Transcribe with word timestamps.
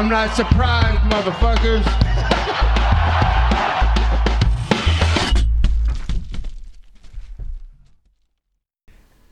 I'm 0.00 0.08
not 0.08 0.34
surprised, 0.34 1.04
motherfuckers. 1.10 1.84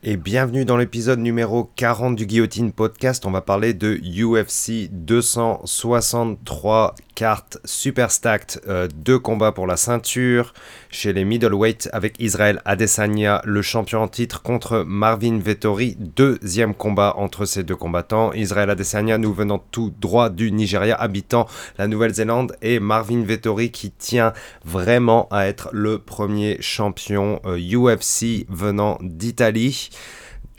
Et 0.02 0.18
bienvenue 0.18 0.66
dans 0.66 0.76
l'épisode 0.76 1.20
numéro 1.20 1.64
40 1.64 2.16
du 2.16 2.26
Guillotine 2.26 2.72
Podcast. 2.72 3.24
On 3.24 3.30
va 3.30 3.40
parler 3.40 3.72
de 3.72 3.94
UFC 3.94 4.90
263 4.90 6.94
cartes 7.18 7.58
super 7.64 8.12
stacked. 8.12 8.60
Euh, 8.68 8.86
deux 8.94 9.18
combats 9.18 9.50
pour 9.50 9.66
la 9.66 9.76
ceinture 9.76 10.54
chez 10.88 11.12
les 11.12 11.24
middleweight 11.24 11.90
avec 11.92 12.14
Israël 12.20 12.62
Adesanya, 12.64 13.42
le 13.44 13.60
champion 13.60 14.02
en 14.02 14.06
titre 14.06 14.40
contre 14.40 14.84
Marvin 14.86 15.40
Vettori. 15.40 15.96
Deuxième 15.98 16.76
combat 16.76 17.14
entre 17.16 17.44
ces 17.44 17.64
deux 17.64 17.74
combattants. 17.74 18.32
Israël 18.34 18.70
Adesanya 18.70 19.18
nous 19.18 19.34
venant 19.34 19.58
tout 19.72 19.92
droit 19.98 20.30
du 20.30 20.52
Nigeria, 20.52 20.94
habitant 20.94 21.48
la 21.76 21.88
Nouvelle-Zélande. 21.88 22.56
Et 22.62 22.78
Marvin 22.78 23.24
Vettori 23.24 23.72
qui 23.72 23.90
tient 23.90 24.32
vraiment 24.64 25.26
à 25.32 25.48
être 25.48 25.70
le 25.72 25.98
premier 25.98 26.58
champion 26.60 27.40
UFC 27.44 28.22
euh, 28.22 28.44
venant 28.48 28.96
d'Italie. 29.02 29.90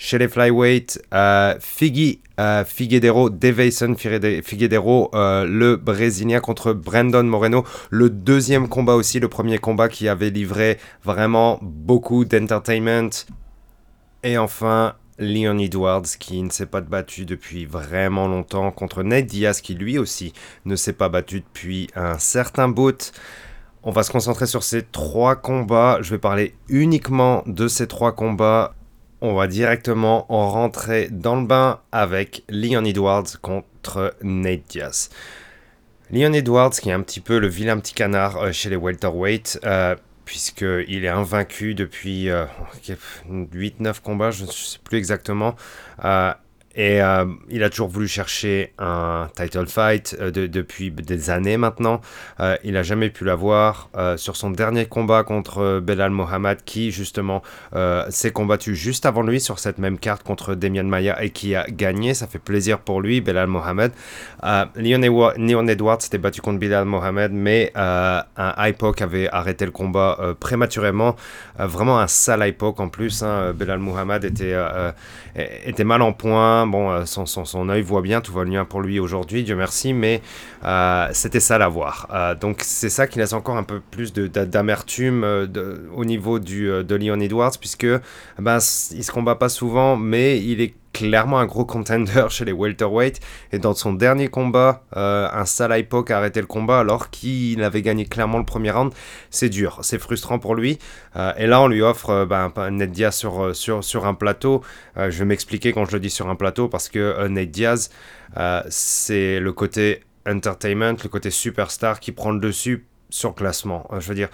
Chez 0.02 0.18
les 0.18 0.30
flyweight, 0.30 1.04
euh, 1.14 1.56
Figgy, 1.60 2.22
euh, 2.40 2.64
Figuedero, 2.64 3.30
euh, 5.14 5.46
le 5.46 5.76
Brésilien 5.76 6.40
contre 6.40 6.72
Brandon 6.72 7.26
Moreno. 7.26 7.66
Le 7.90 8.10
deuxième 8.10 8.70
combat 8.70 8.96
aussi, 8.96 9.20
le 9.20 9.28
premier 9.28 9.58
combat 9.58 9.90
qui 9.90 10.08
avait 10.08 10.30
livré 10.30 10.78
vraiment 11.04 11.60
beaucoup 11.62 12.24
d'entertainment. 12.24 13.10
Et 14.24 14.38
enfin, 14.38 14.96
Leon 15.18 15.58
Edwards 15.58 16.08
qui 16.18 16.44
ne 16.44 16.50
s'est 16.50 16.66
pas 16.66 16.80
battu 16.80 17.26
depuis 17.26 17.66
vraiment 17.66 18.30
longtemps 18.30 18.72
contre 18.72 19.04
Ned 19.04 19.26
Diaz 19.26 19.60
qui 19.60 19.74
lui 19.74 19.98
aussi 19.98 20.32
ne 20.64 20.78
s'est 20.78 20.94
pas 20.94 21.10
battu 21.10 21.42
depuis 21.42 21.90
un 21.94 22.18
certain 22.20 22.70
bout. 22.70 23.12
On 23.84 23.92
va 23.92 24.04
se 24.04 24.12
concentrer 24.12 24.46
sur 24.46 24.64
ces 24.64 24.82
trois 24.82 25.36
combats. 25.36 25.98
Je 26.02 26.12
vais 26.12 26.20
parler 26.20 26.56
uniquement 26.70 27.44
de 27.48 27.68
ces 27.68 27.86
trois 27.88 28.14
combats 28.14 28.76
on 29.22 29.34
va 29.34 29.48
directement 29.48 30.32
en 30.32 30.50
rentrer 30.50 31.10
dans 31.12 31.36
le 31.36 31.46
bain 31.46 31.80
avec 31.92 32.44
Leon 32.50 32.86
Edwards 32.86 33.40
contre 33.42 34.16
Nate 34.22 34.62
Diaz. 34.70 35.10
Leon 36.12 36.34
Edwards, 36.34 36.72
qui 36.72 36.90
est 36.90 36.94
un 36.94 37.02
petit 37.02 37.20
peu 37.20 37.38
le 37.38 37.48
vilain 37.48 37.78
petit 37.78 37.94
canard 37.94 38.38
euh, 38.38 38.52
chez 38.52 38.70
les 38.70 38.76
welterweight, 38.76 39.60
euh, 39.64 39.96
puisqu'il 40.26 41.06
est 41.06 41.10
invaincu 41.10 41.76
depuis 41.76 42.28
8-9 42.28 42.32
euh, 43.30 43.94
combats, 44.04 44.32
je 44.32 44.46
ne 44.46 44.50
sais 44.50 44.80
plus 44.84 44.98
exactement. 44.98 45.56
Et 46.76 47.02
euh, 47.02 47.26
il 47.50 47.64
a 47.64 47.70
toujours 47.70 47.90
voulu 47.90 48.08
chercher 48.08 48.74
un 48.78 49.28
title 49.36 49.66
fight 49.66 50.16
euh, 50.20 50.30
depuis 50.32 50.92
des 50.92 51.30
années 51.32 51.58
maintenant. 51.58 52.00
Euh, 52.40 52.58
il 52.64 52.74
n'a 52.74 52.84
jamais 52.84 53.10
pu 53.10 53.26
l'avoir. 53.26 53.90
sur 54.18 54.36
son 54.36 54.52
dernier 54.52 54.86
combat 54.86 55.24
contre 55.24 55.80
Belal 55.80 56.12
Mohamed, 56.12 56.64
qui 56.64 56.92
justement 56.92 57.42
s'est 58.10 58.32
combattu 58.32 58.76
juste 58.76 59.06
avant 59.06 59.24
lui 59.24 59.40
sur 59.40 59.60
cette 59.60 59.78
même 59.78 59.98
carte 59.98 60.24
contre 60.24 60.56
Demian 60.56 60.84
Maya 60.84 61.22
et 61.24 61.32
qui 61.32 61.56
a 61.56 61.66
gagné. 61.70 62.14
Ça 62.14 62.28
fait 62.28 62.40
plaisir 62.40 62.80
pour 62.80 63.02
lui, 63.02 63.22
Belal 63.22 63.48
Mohamed. 63.48 63.92
Leon, 64.44 65.68
Edwards 65.68 66.02
s'était 66.02 66.18
battu 66.18 66.42
contre 66.42 66.60
Belal 66.60 66.86
Mohamed, 66.86 67.32
mais 67.32 67.72
un 67.76 68.24
IPOC 68.38 69.02
avait 69.02 69.30
arrêté 69.30 69.66
le 69.66 69.72
combat 69.72 70.36
prématurément. 70.40 71.16
vraiment 71.58 72.00
un 72.00 72.08
sale 72.08 72.48
IPOC 72.48 72.80
en 72.80 72.90
plus. 72.90 73.24
Hein. 73.24 73.54
Belal 73.54 73.80
Mohamed 73.80 74.24
était, 74.24 74.56
était 75.66 75.84
mal 75.84 76.02
en 76.02 76.14
point 76.14 76.59
bon, 76.68 76.92
euh, 76.92 77.06
son, 77.06 77.70
œil 77.70 77.82
voit 77.82 78.02
bien, 78.02 78.22
tout 78.22 78.34
va 78.34 78.46
bien 78.46 78.66
pour 78.66 78.82
lui 78.82 79.00
aujourd'hui, 79.00 79.44
Dieu 79.44 79.56
merci, 79.56 79.94
mais 79.94 80.22
euh, 80.64 81.08
c'était 81.12 81.40
ça 81.40 81.56
à 81.56 81.68
voir. 81.68 82.08
Euh, 82.14 82.36
donc 82.36 82.62
c'est 82.62 82.90
ça 82.90 83.08
qui 83.08 83.20
laisse 83.20 83.34
encore 83.34 83.58
un 83.58 83.64
peu 83.64 83.80
plus 83.80 84.14
d'amertume 84.14 85.26
au 85.96 86.06
niveau 86.06 86.40
de 86.40 86.96
Leon 86.96 87.20
Edwards, 87.20 87.58
puisque 87.60 87.88
ben, 88.38 88.58
il 88.92 89.04
se 89.04 89.12
combat 89.12 89.36
pas 89.36 89.50
souvent, 89.50 89.98
mais 89.98 90.40
il 90.40 90.62
est 90.62 90.74
clairement 91.00 91.40
un 91.40 91.46
gros 91.46 91.64
contender 91.64 92.26
chez 92.30 92.44
les 92.44 92.52
welterweight. 92.52 93.22
Et 93.54 93.60
dans 93.60 93.74
son 93.74 93.94
dernier 93.94 94.28
combat, 94.28 94.84
euh, 94.98 95.30
un 95.32 95.46
Salah 95.46 95.78
a 95.78 96.14
arrêté 96.14 96.42
le 96.42 96.48
combat 96.48 96.80
alors 96.80 97.10
qu'il 97.10 97.64
avait 97.64 97.82
gagné 97.82 98.06
clairement 98.06 98.38
le 98.38 98.46
premier 98.46 98.72
round. 98.72 98.92
C'est 99.30 99.48
dur, 99.48 99.80
c'est 99.82 99.98
frustrant 99.98 100.40
pour 100.40 100.56
lui. 100.56 100.78
Euh, 101.16 101.32
et 101.38 101.48
là, 101.48 101.62
on 101.62 101.68
lui 101.68 101.82
offre 101.82 102.10
euh, 102.10 102.26
ben, 102.26 102.52
Ned 102.72 102.92
Diaz 102.92 103.16
sur, 103.16 103.56
sur, 103.56 103.82
sur 103.82 104.06
un 104.06 104.14
plateau. 104.14 104.62
je 104.98 105.18
vais 105.20 105.26
m'expliquer 105.26 105.72
quand 105.72 105.86
je 105.86 105.94
le 105.94 106.02
dis 106.02 106.10
sur 106.10 106.28
un 106.28 106.36
plateau 106.36 106.68
parce 106.68 106.90
que 106.90 107.28
Ned 107.28 107.50
Diaz, 107.50 107.90
c'est 108.70 109.40
le 109.40 109.54
côté 109.54 110.02
entertainment, 110.28 110.96
le 111.02 111.10
côté 111.10 111.32
superstar 111.32 112.00
qui 112.02 112.12
prend 112.12 112.32
le 112.32 112.40
dessus 112.40 112.86
sur 113.10 113.34
classement. 113.36 113.88
je 114.00 114.08
veux 114.10 114.16
dire, 114.16 114.30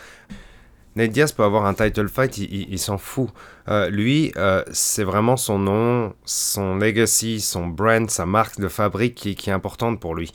Nate 0.96 1.12
Diaz 1.12 1.34
peut 1.34 1.44
avoir 1.44 1.66
un 1.66 1.74
title 1.74 2.08
fight, 2.08 2.38
il, 2.38 2.80
s'en 2.80 2.98
fout. 2.98 3.30
Euh, 3.68 3.90
lui, 3.90 4.32
euh, 4.38 4.64
c'est 4.72 5.04
vraiment 5.04 5.36
son 5.36 5.60
nom, 5.60 6.14
son 6.24 6.78
legacy, 6.78 7.42
son 7.42 7.68
brand, 7.68 8.10
sa 8.10 8.26
marque 8.26 8.62
de 8.62 8.70
fabrique 8.70 9.16
qui, 9.16 9.50
est 9.50 9.54
importante 9.54 10.00
pour 10.00 10.16
lui 10.16 10.32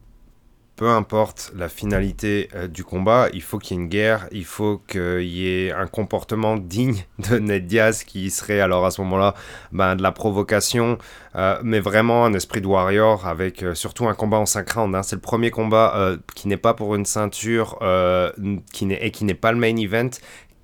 peu 0.76 0.88
importe 0.88 1.52
la 1.54 1.68
finalité 1.68 2.48
euh, 2.54 2.66
du 2.66 2.84
combat, 2.84 3.28
il 3.34 3.42
faut 3.42 3.58
qu'il 3.58 3.76
y 3.76 3.78
ait 3.78 3.82
une 3.82 3.88
guerre, 3.90 4.28
il 4.32 4.46
faut 4.46 4.80
qu'il 4.88 5.24
y 5.24 5.46
ait 5.46 5.72
un 5.72 5.86
comportement 5.86 6.56
digne 6.56 7.04
de 7.30 7.38
Ned 7.38 7.66
Diaz 7.66 8.02
qui 8.02 8.30
serait 8.30 8.60
alors 8.60 8.86
à 8.86 8.90
ce 8.90 9.02
moment-là 9.02 9.34
ben, 9.72 9.94
de 9.94 10.02
la 10.02 10.10
provocation, 10.10 10.96
mais 11.62 11.80
vraiment 11.80 12.24
un 12.24 12.32
esprit 12.32 12.62
de 12.62 12.66
warrior 12.66 13.26
avec 13.26 13.62
surtout 13.74 14.08
un 14.08 14.14
combat 14.14 14.38
en 14.38 14.46
5 14.46 14.70
rounds. 14.70 14.96
Hein. 14.96 15.02
C'est 15.02 15.16
le 15.16 15.20
premier 15.20 15.50
combat 15.50 16.16
qui 16.34 16.48
n'est 16.48 16.56
pas 16.56 16.72
pour 16.72 16.94
une 16.94 17.04
ceinture 17.04 17.78
et 17.82 19.10
qui 19.10 19.24
n'est 19.26 19.34
pas 19.34 19.52
le 19.52 19.58
main 19.58 19.76
event 19.76 20.08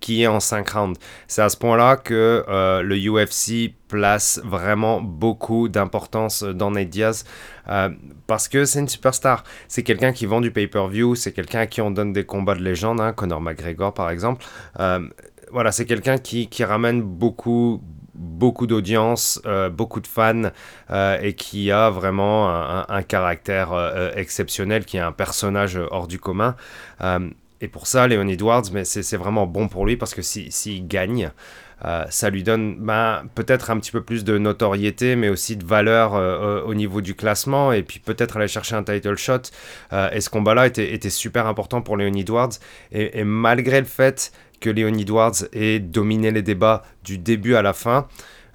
qui 0.01 0.23
est 0.23 0.27
en 0.27 0.41
5 0.41 0.69
rounds. 0.71 0.99
C'est 1.27 1.43
à 1.43 1.49
ce 1.49 1.57
point-là 1.57 1.97
que 1.97 2.45
euh, 2.49 2.83
le 2.83 2.97
UFC 2.97 3.75
place 3.89 4.41
vraiment 4.45 5.01
beaucoup 5.01 5.69
d'importance 5.69 6.43
dans 6.43 6.71
Nate 6.71 6.89
Diaz 6.89 7.25
euh, 7.69 7.91
parce 8.27 8.49
que 8.49 8.65
c'est 8.65 8.81
une 8.81 8.89
superstar. 8.89 9.45
C'est 9.69 9.83
quelqu'un 9.83 10.13
qui 10.13 10.27
vend 10.27 10.41
du 10.41 10.51
pay-per-view, 10.51 11.15
c'est 11.15 11.33
quelqu'un 11.33 11.61
à 11.61 11.67
qui 11.67 11.81
on 11.81 11.91
donne 11.91 12.13
des 12.13 12.25
combats 12.25 12.55
de 12.55 12.63
légende, 12.63 13.01
hein, 13.01 13.13
Conor 13.13 13.41
McGregor 13.41 13.95
par 13.95 14.11
exemple. 14.11 14.45
Euh, 14.81 15.01
voilà, 15.53 15.73
c'est 15.73 15.87
quelqu'un 15.87 16.19
qui, 16.19 16.49
ramène 16.65 17.03
beaucoup, 17.03 17.81
beaucoup 18.15 18.67
d'audience, 18.67 19.41
beaucoup 19.71 20.01
de 20.01 20.09
fans 20.09 20.51
et 21.23 21.35
qui 21.35 21.71
a 21.71 21.89
vraiment 21.89 22.51
un, 22.51 22.85
un 22.89 23.03
caractère 23.03 24.13
exceptionnel, 24.17 24.85
qui 24.85 24.97
est 24.97 25.01
un 25.01 25.13
personnage 25.13 25.79
hors 25.93 26.09
du 26.09 26.19
commun. 26.19 26.57
Et 27.61 27.69
pour 27.69 27.87
ça, 27.87 28.07
Léon 28.07 28.29
Edwards, 28.29 28.65
mais 28.73 28.85
c'est 28.85 29.17
vraiment 29.17 29.47
bon 29.47 29.69
pour 29.69 29.87
lui 29.87 29.97
parce 29.97 30.15
que 30.15 30.23
s'il 30.23 30.87
gagne, 30.87 31.31
euh, 31.85 32.05
ça 32.09 32.31
lui 32.31 32.43
donne 32.43 32.77
ben, 32.79 33.25
peut-être 33.35 33.71
un 33.71 33.79
petit 33.79 33.93
peu 33.93 34.03
plus 34.03 34.25
de 34.25 34.39
notoriété, 34.39 35.17
mais 35.17 35.29
aussi 35.29 35.57
de 35.57 35.65
valeur 35.65 36.15
euh, 36.15 36.63
au 36.63 36.75
niveau 36.75 37.01
du 37.01 37.15
classement, 37.15 37.73
et 37.73 37.83
puis 37.83 37.99
peut-être 37.99 38.37
aller 38.37 38.49
chercher 38.49 38.77
un 38.77 38.83
title 38.83 39.17
shot. 39.17 39.43
Euh, 39.93 40.11
et 40.11 40.21
ce 40.21 40.31
combat-là 40.31 40.67
était, 40.67 41.11
super 41.11 41.47
important 41.47 41.83
pour 41.83 41.97
Léon 41.97 42.15
Edwards. 42.15 42.53
Et, 42.93 43.21
et, 43.21 43.25
malgré 43.25 43.81
le 43.81 43.87
fait 43.87 44.33
que 44.61 44.71
Léon 44.71 44.95
Edwards 44.95 45.45
ait 45.53 45.79
dominé 45.79 46.31
les 46.31 46.43
débats 46.43 46.83
du 47.05 47.19
début 47.19 47.55
à 47.55 47.63
la 47.63 47.73
fin, 47.73 48.09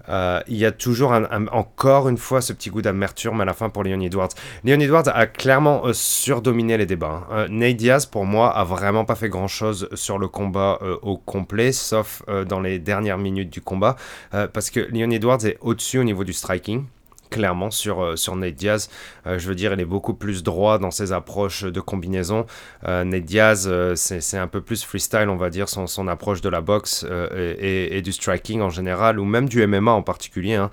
euh, 0.10 0.42
il 0.48 0.58
y 0.58 0.66
a 0.66 0.72
toujours 0.72 1.14
encore 1.52 2.10
une 2.10 2.18
fois 2.18 2.42
ce 2.42 2.54
petit 2.54 2.70
goût 2.70 2.82
d'amertume 2.82 3.42
à 3.42 3.46
la 3.46 3.54
fin 3.54 3.70
pour 3.70 3.84
Leon 3.84 4.02
Edwards. 4.02 4.30
Leon 4.64 4.80
Edwards 4.80 5.08
a 5.08 5.28
clairement 5.28 5.86
euh, 5.86 5.94
surdominé 5.94 6.78
les 6.78 6.86
débats. 6.86 7.24
Hein. 7.32 7.48
Euh, 7.50 7.74
Diaz, 7.74 8.06
pour 8.06 8.26
moi, 8.26 8.50
a 8.50 8.64
vraiment 8.64 9.06
pas 9.06 9.16
fait 9.16 9.30
grand 9.30 9.48
chose 9.48 9.88
sur 9.94 10.18
le 10.18 10.28
combat 10.28 10.80
au 11.02 11.18
complet, 11.18 11.72
sauf 11.72 12.22
dans 12.48 12.60
les 12.60 12.80
dernières 12.80 13.18
minutes 13.18 13.50
du 13.50 13.62
combat, 13.62 13.96
parce 14.32 14.70
que 14.70 14.80
Leon 14.80 15.10
Edwards 15.12 15.46
est 15.46 15.58
au-dessus 15.62 16.00
au 16.00 16.04
niveau 16.04 16.24
du 16.24 16.34
striking 16.34 16.84
clairement 17.32 17.72
sur, 17.72 18.04
euh, 18.04 18.16
sur 18.16 18.36
Nate 18.36 18.54
Diaz. 18.54 18.90
Euh, 19.26 19.40
je 19.40 19.48
veux 19.48 19.56
dire, 19.56 19.74
il 19.74 19.80
est 19.80 19.86
beaucoup 19.86 20.14
plus 20.14 20.44
droit 20.44 20.78
dans 20.78 20.92
ses 20.92 21.14
approches 21.14 21.64
de 21.64 21.80
combinaison. 21.80 22.46
Euh, 22.88 23.20
Diaz, 23.22 23.72
c'est 23.96 24.38
un 24.38 24.48
peu 24.48 24.62
plus 24.62 24.84
freestyle, 24.84 25.30
on 25.30 25.38
va 25.38 25.50
dire, 25.50 25.70
son, 25.70 25.88
son 25.88 26.08
approche 26.08 26.42
de 26.42 26.50
la 26.50 26.62
boxe 26.62 27.06
et, 27.38 28.02
du 28.02 28.12
striking 28.12 28.62
en 28.62 28.70
général, 28.70 29.20
ou 29.20 29.26
même 29.26 29.48
du 29.48 29.66
MMA 29.66 29.92
en 29.92 30.02
particulier. 30.02 30.56
Hein. 30.56 30.70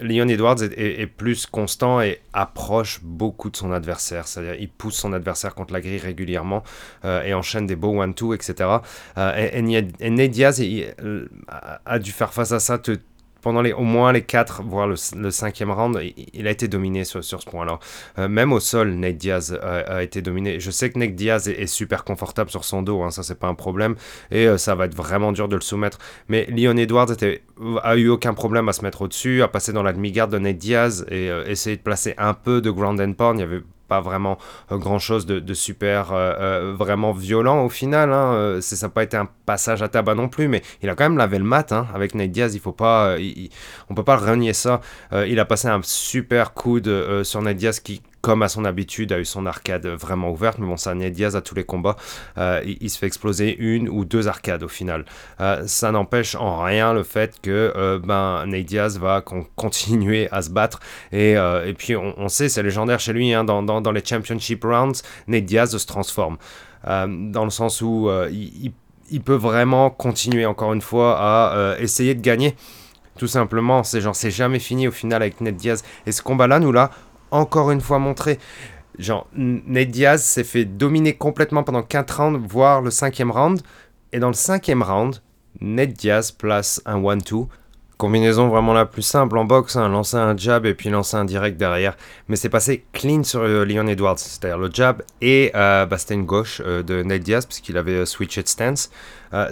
Leon 0.00 0.28
Edwards 0.28 0.62
est, 0.62 1.06
plus 1.06 1.46
constant 1.46 2.00
et 2.02 2.20
approche 2.32 3.00
beaucoup 3.02 3.50
de 3.50 3.56
son 3.56 3.72
adversaire. 3.72 4.26
C'est-à-dire, 4.26 4.56
il 4.58 4.68
pousse 4.68 4.96
son 4.96 5.12
adversaire 5.12 5.54
contre 5.54 5.72
la 5.72 5.80
grille 5.80 5.98
régulièrement 5.98 6.62
et 7.04 7.32
enchaîne 7.32 7.66
des 7.66 7.76
beaux 7.76 8.00
one-two, 8.00 8.34
etc. 8.34 8.78
et, 9.16 10.28
Diaz 10.28 10.62
a 11.86 11.98
dû 11.98 12.12
faire 12.12 12.34
face 12.34 12.52
à 12.52 12.60
ça 12.60 12.78
pendant 13.44 13.60
les, 13.60 13.74
au 13.74 13.82
moins 13.82 14.10
les 14.10 14.22
4, 14.22 14.62
voire 14.62 14.88
le, 14.88 14.96
cinquième 15.30 15.70
round, 15.70 16.00
il, 16.32 16.48
a 16.48 16.50
été 16.50 16.66
dominé 16.66 17.04
sur, 17.04 17.22
sur 17.22 17.42
ce 17.42 17.46
point-là. 17.46 17.78
Euh, 18.18 18.26
même 18.26 18.54
au 18.54 18.58
sol, 18.58 18.94
Nate 18.94 19.18
Diaz 19.18 19.52
a, 19.62 20.02
été 20.02 20.22
dominé. 20.22 20.58
Je 20.60 20.70
sais 20.70 20.90
que 20.90 20.98
Nate 20.98 21.14
Diaz 21.14 21.46
est, 21.46 21.66
super 21.66 22.04
confortable 22.04 22.48
sur 22.48 22.64
son 22.64 22.82
dos, 22.82 23.02
hein, 23.02 23.10
ça 23.10 23.22
c'est 23.22 23.38
pas 23.38 23.48
un 23.48 23.54
problème, 23.54 23.96
et 24.30 24.46
euh, 24.46 24.56
ça 24.56 24.74
va 24.74 24.86
être 24.86 24.94
vraiment 24.94 25.30
dur 25.30 25.48
de 25.48 25.56
le 25.56 25.60
soumettre. 25.60 25.98
Mais 26.28 26.46
Leon 26.46 26.76
Edwards 26.78 27.08
a 27.82 27.96
eu 27.96 28.08
aucun 28.08 28.32
problème 28.32 28.68
à 28.70 28.72
se 28.72 28.82
mettre 28.82 29.02
au-dessus, 29.02 29.42
à 29.42 29.48
passer 29.48 29.74
dans 29.74 29.82
la 29.82 29.92
demi-garde 29.92 30.32
de 30.32 30.38
Nate 30.38 30.56
Diaz 30.56 31.04
et 31.10 31.30
euh, 31.30 31.44
essayer 31.46 31.76
de 31.76 31.82
placer 31.82 32.14
un 32.16 32.32
peu 32.32 32.62
de 32.62 32.70
ground 32.70 32.98
and 32.98 33.12
pound. 33.12 33.38
Il 33.38 33.40
y 33.40 33.44
avait 33.44 33.62
pas 33.88 34.00
vraiment 34.00 34.38
grand 34.70 34.98
chose 34.98 35.26
de, 35.26 35.54
super 35.54 36.06
vraiment 36.76 37.12
violent 37.12 37.64
au 37.64 37.68
final. 37.68 38.12
Hein. 38.12 38.58
ça 38.60 38.86
n'a 38.86 38.90
pas 38.90 39.02
été 39.02 39.16
un 39.16 39.28
passage 39.46 39.82
à 39.82 39.88
tabac 39.88 40.14
non 40.14 40.28
plus, 40.28 40.48
mais 40.48 40.62
il 40.82 40.88
a 40.88 40.94
quand 40.94 41.04
même 41.04 41.18
lavé 41.18 41.38
le 41.38 41.44
mat 41.44 41.72
hein, 41.72 41.86
avec 41.94 42.14
Nate 42.14 42.30
Diaz. 42.30 42.54
Il 42.54 42.60
faut 42.60 42.72
pas, 42.72 43.16
on 43.88 43.94
peut 43.94 44.04
pas 44.04 44.16
renier 44.16 44.52
ça. 44.52 44.80
il 45.12 45.38
a 45.38 45.44
passé 45.44 45.68
un 45.68 45.80
super 45.82 46.54
coup 46.54 46.80
de, 46.80 47.22
sur 47.24 47.42
Nate 47.42 47.56
Diaz 47.56 47.80
qui 47.80 48.02
comme 48.24 48.42
à 48.42 48.48
son 48.48 48.64
habitude, 48.64 49.12
a 49.12 49.18
eu 49.18 49.26
son 49.26 49.44
arcade 49.44 49.86
vraiment 49.86 50.30
ouverte. 50.30 50.58
Mais 50.58 50.66
bon, 50.66 50.78
ça, 50.78 50.94
Ned 50.94 51.12
Diaz 51.12 51.36
à 51.36 51.42
tous 51.42 51.54
les 51.54 51.64
combats, 51.64 51.96
euh, 52.38 52.62
il, 52.64 52.88
se 52.88 52.96
fait 52.96 53.06
exploser 53.06 53.54
une 53.58 53.86
ou 53.86 54.06
deux 54.06 54.28
arcades 54.28 54.62
au 54.62 54.68
final. 54.68 55.04
Euh, 55.42 55.64
ça 55.66 55.92
n'empêche 55.92 56.34
en 56.34 56.62
rien 56.62 56.94
le 56.94 57.02
fait 57.02 57.34
que 57.42 57.74
euh, 57.76 57.98
ben, 57.98 58.46
Diaz 58.46 58.98
va 58.98 59.22
continuer 59.56 60.26
à 60.30 60.40
se 60.40 60.48
battre. 60.48 60.80
Et, 61.12 61.32
et 61.32 61.74
puis, 61.76 61.96
on, 61.96 62.28
sait, 62.28 62.48
c'est 62.48 62.62
légendaire 62.62 62.98
chez 62.98 63.12
lui, 63.12 63.34
hein, 63.34 63.44
dans, 63.44 63.92
les 63.92 64.02
Championship 64.02 64.64
Rounds, 64.64 65.02
Ned 65.28 65.44
Diaz 65.44 65.76
se 65.76 65.86
transforme. 65.86 66.38
dans 66.86 67.44
le 67.44 67.50
sens 67.50 67.82
où 67.82 68.08
il, 68.30 68.72
il, 69.10 69.20
peut 69.20 69.34
vraiment 69.34 69.90
continuer, 69.90 70.46
encore 70.46 70.72
une 70.72 70.80
fois, 70.80 71.18
à 71.18 71.76
essayer 71.78 72.14
de 72.14 72.22
gagner. 72.22 72.56
Tout 73.18 73.28
simplement, 73.28 73.84
c'est 73.84 74.00
genre, 74.00 74.16
c'est 74.16 74.30
jamais 74.30 74.58
fini 74.58 74.88
au 74.88 74.90
final 74.90 75.22
avec 75.22 75.40
Ned 75.40 75.56
Diaz. 75.56 75.84
Et 76.06 76.12
ce 76.12 76.20
combat-là, 76.22 76.58
nous 76.58 76.72
là, 76.72 76.90
encore 77.34 77.70
une 77.70 77.80
fois 77.80 77.98
montré. 77.98 78.38
Genre, 78.98 79.26
Ned 79.34 79.90
Diaz 79.90 80.22
s'est 80.22 80.44
fait 80.44 80.64
dominer 80.64 81.14
complètement 81.14 81.64
pendant 81.64 81.82
4 81.82 82.20
rounds, 82.20 82.48
voire 82.48 82.80
le 82.80 82.90
cinquième 82.90 83.30
round. 83.30 83.60
Et 84.12 84.20
dans 84.20 84.28
le 84.28 84.34
cinquième 84.34 84.82
round, 84.82 85.20
Ned 85.60 85.92
Diaz 85.92 86.30
place 86.30 86.80
un 86.86 87.00
1-2 87.00 87.48
Combinaison 87.96 88.48
vraiment 88.48 88.72
la 88.72 88.86
plus 88.86 89.02
simple 89.02 89.38
en 89.38 89.44
boxe, 89.44 89.76
hein, 89.76 89.88
lancer 89.88 90.16
un 90.16 90.36
jab 90.36 90.66
et 90.66 90.74
puis 90.74 90.90
lancer 90.90 91.16
un 91.16 91.24
direct 91.24 91.56
derrière. 91.56 91.96
Mais 92.28 92.34
c'est 92.34 92.48
passé 92.48 92.84
clean 92.92 93.22
sur 93.22 93.42
euh, 93.42 93.64
Leon 93.64 93.86
Edwards, 93.86 94.18
c'est-à-dire 94.18 94.58
le 94.58 94.68
jab 94.72 95.02
et 95.20 95.52
euh, 95.54 95.86
bah, 95.86 95.96
c'était 95.96 96.14
une 96.14 96.24
gauche 96.24 96.60
euh, 96.64 96.82
de 96.82 97.02
Ned 97.02 97.22
Diaz 97.22 97.46
puisqu'il 97.46 97.76
avait 97.78 97.92
euh, 97.92 98.04
switched 98.04 98.48
stance. 98.48 98.90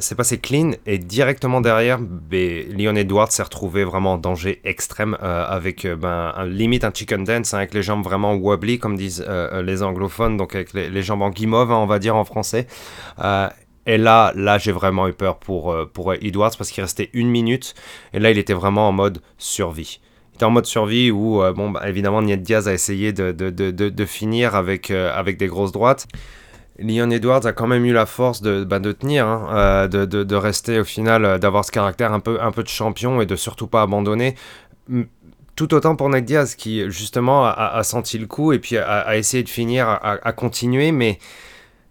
c'est 0.01 0.15
passé 0.15 0.39
clean 0.39 0.73
et 0.87 0.99
directement 0.99 1.61
derrière, 1.61 1.99
ben, 2.01 2.65
Leon 2.77 2.97
Edwards 2.97 3.33
s'est 3.33 3.43
retrouvé 3.43 3.85
vraiment 3.85 4.15
en 4.15 4.19
danger 4.19 4.61
extrême 4.65 5.17
avec 5.21 5.87
ben, 5.87 6.33
un, 6.37 6.47
limite 6.47 6.85
un 6.85 6.93
chicken 6.93 7.25
dance 7.25 7.53
hein, 7.53 7.59
avec 7.59 7.75
les 7.75 7.83
jambes 7.83 8.05
vraiment 8.05 8.35
wobbly 8.35 8.79
comme 8.79 8.97
disent 8.97 9.25
les 9.65 9.83
anglophones, 9.83 10.37
donc 10.37 10.55
avec 10.55 10.73
les, 10.73 11.03
jambes 11.03 11.23
en 11.23 11.31
guimauve 11.31 11.73
hein, 11.73 11.79
on 11.79 11.87
va 11.87 11.99
dire 11.99 12.15
en 12.15 12.25
français. 12.25 12.69
Et 13.87 13.99
là, 13.99 14.33
là 14.35 14.59
j'ai 14.59 14.73
vraiment 14.73 15.09
eu 15.09 15.13
peur 15.13 15.39
pour, 15.39 15.73
euh, 15.73 15.91
pour 15.93 16.15
Edwards 16.15 16.53
parce 16.57 16.71
qu'il 16.71 16.83
restait 16.83 17.11
une 17.13 17.29
minute. 17.29 17.75
Et 18.13 18.21
là, 18.21 18.31
il 18.31 18.39
était 18.39 18.55
vraiment 18.55 18.89
en 18.89 18.93
mode 18.93 19.21
survie. 19.39 20.01
Il 20.33 20.37
était 20.37 20.45
en 20.45 20.51
mode 20.51 20.67
survie 20.67 21.11
où, 21.11 21.43
euh, 21.43 21.53
bon, 21.53 21.71
bah, 21.71 21.89
évidemment, 21.89 22.23
Niet 22.23 22.43
Diaz 22.43 22.69
a 22.69 22.73
essayé 22.73 23.13
de, 23.13 23.33
de, 23.33 23.51
de, 23.51 23.71
de 23.71 24.05
finir 24.05 24.55
avec, 24.55 24.91
euh, 24.91 25.13
avec 25.15 25.37
des 25.37 25.47
grosses 25.47 25.73
droites. 25.73 26.07
Leon 26.79 27.11
Edwards 27.11 27.45
a 27.45 27.53
quand 27.53 27.67
même 27.67 27.85
eu 27.85 27.93
la 27.93 28.07
force 28.07 28.41
de, 28.41 28.65
bah, 28.65 28.79
de 28.79 28.93
tenir, 28.93 29.27
hein, 29.27 29.89
de, 29.89 30.07
de, 30.07 30.35
rester 30.35 30.81
au 30.81 30.85
final, 30.85 31.39
d'avoir 31.39 31.67
ce 31.67 31.71
caractère 31.71 32.13
un 32.13 32.21
peu, 32.21 32.41
un 32.41 32.51
peu 32.51 32.63
de 32.63 32.69
champion 32.69 33.21
et 33.21 33.27
de 33.27 33.37
surtout 33.37 33.67
pas 33.67 33.83
abandonner. 33.83 34.35
Tout 35.55 35.75
autant 35.75 35.97
pour 35.97 36.09
Ned 36.09 36.25
Diaz 36.25 36.55
qui 36.55 36.91
justement 36.91 37.45
a, 37.45 37.83
senti 37.83 38.19
le 38.19 38.27
coup 38.27 38.55
et 38.55 38.59
puis 38.59 38.79
a, 38.79 39.17
essayé 39.19 39.43
de 39.43 39.51
finir, 39.51 39.87
à 39.87 40.33
continuer, 40.33 40.93
mais 40.93 41.19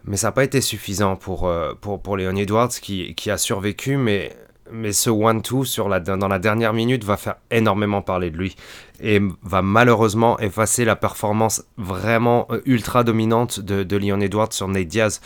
mais 0.05 0.17
ça 0.17 0.27
n'a 0.27 0.31
pas 0.31 0.43
été 0.43 0.61
suffisant 0.61 1.15
pour, 1.15 1.47
euh, 1.47 1.73
pour, 1.79 2.01
pour 2.01 2.17
Leon 2.17 2.35
Edwards 2.35 2.69
qui, 2.69 3.13
qui 3.15 3.29
a 3.29 3.37
survécu, 3.37 3.97
mais, 3.97 4.35
mais 4.71 4.93
ce 4.93 5.09
one-two 5.09 5.63
dans 5.77 6.27
la 6.27 6.39
dernière 6.39 6.73
minute 6.73 7.03
va 7.03 7.17
faire 7.17 7.35
énormément 7.51 8.01
parler 8.01 8.31
de 8.31 8.37
lui 8.37 8.55
et 9.01 9.21
va 9.43 9.61
malheureusement 9.61 10.39
effacer 10.39 10.85
la 10.85 10.95
performance 10.95 11.63
vraiment 11.77 12.47
euh, 12.51 12.61
ultra 12.65 13.03
dominante 13.03 13.59
de, 13.59 13.83
de 13.83 13.97
Leon 13.97 14.21
Edwards 14.21 14.53
sur 14.53 14.67
Nate 14.67 14.87
Diaz. 14.87 15.21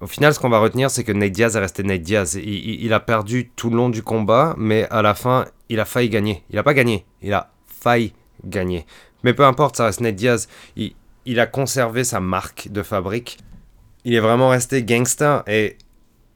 Au 0.00 0.06
final, 0.06 0.34
ce 0.34 0.40
qu'on 0.40 0.50
va 0.50 0.58
retenir, 0.58 0.90
c'est 0.90 1.04
que 1.04 1.12
Nate 1.12 1.32
Diaz 1.32 1.56
est 1.56 1.60
resté 1.60 1.82
Nate 1.82 2.02
Diaz. 2.02 2.34
Il, 2.34 2.84
il, 2.84 2.92
a 2.92 3.00
perdu 3.00 3.50
tout 3.56 3.70
le 3.70 3.76
long 3.76 3.88
du 3.88 4.02
combat, 4.02 4.54
mais 4.58 4.86
à 4.90 5.02
la 5.02 5.14
fin, 5.14 5.46
il 5.68 5.80
a 5.80 5.84
failli 5.84 6.08
gagner. 6.08 6.44
Il 6.50 6.56
n'a 6.56 6.62
pas 6.62 6.74
gagné, 6.74 7.06
il 7.22 7.32
a 7.32 7.52
failli 7.66 8.12
gagner. 8.44 8.86
Mais 9.22 9.32
peu 9.32 9.44
importe, 9.44 9.76
ça 9.76 9.86
reste 9.86 10.00
Nate 10.00 10.16
Diaz. 10.16 10.48
Il, 10.76 10.94
il 11.26 11.40
a 11.40 11.46
conservé 11.46 12.04
sa 12.04 12.20
marque 12.20 12.68
de 12.70 12.82
fabrique 12.82 13.38
il 14.04 14.14
est 14.14 14.20
vraiment 14.20 14.48
resté 14.48 14.82
gangster 14.82 15.42
et, 15.46 15.76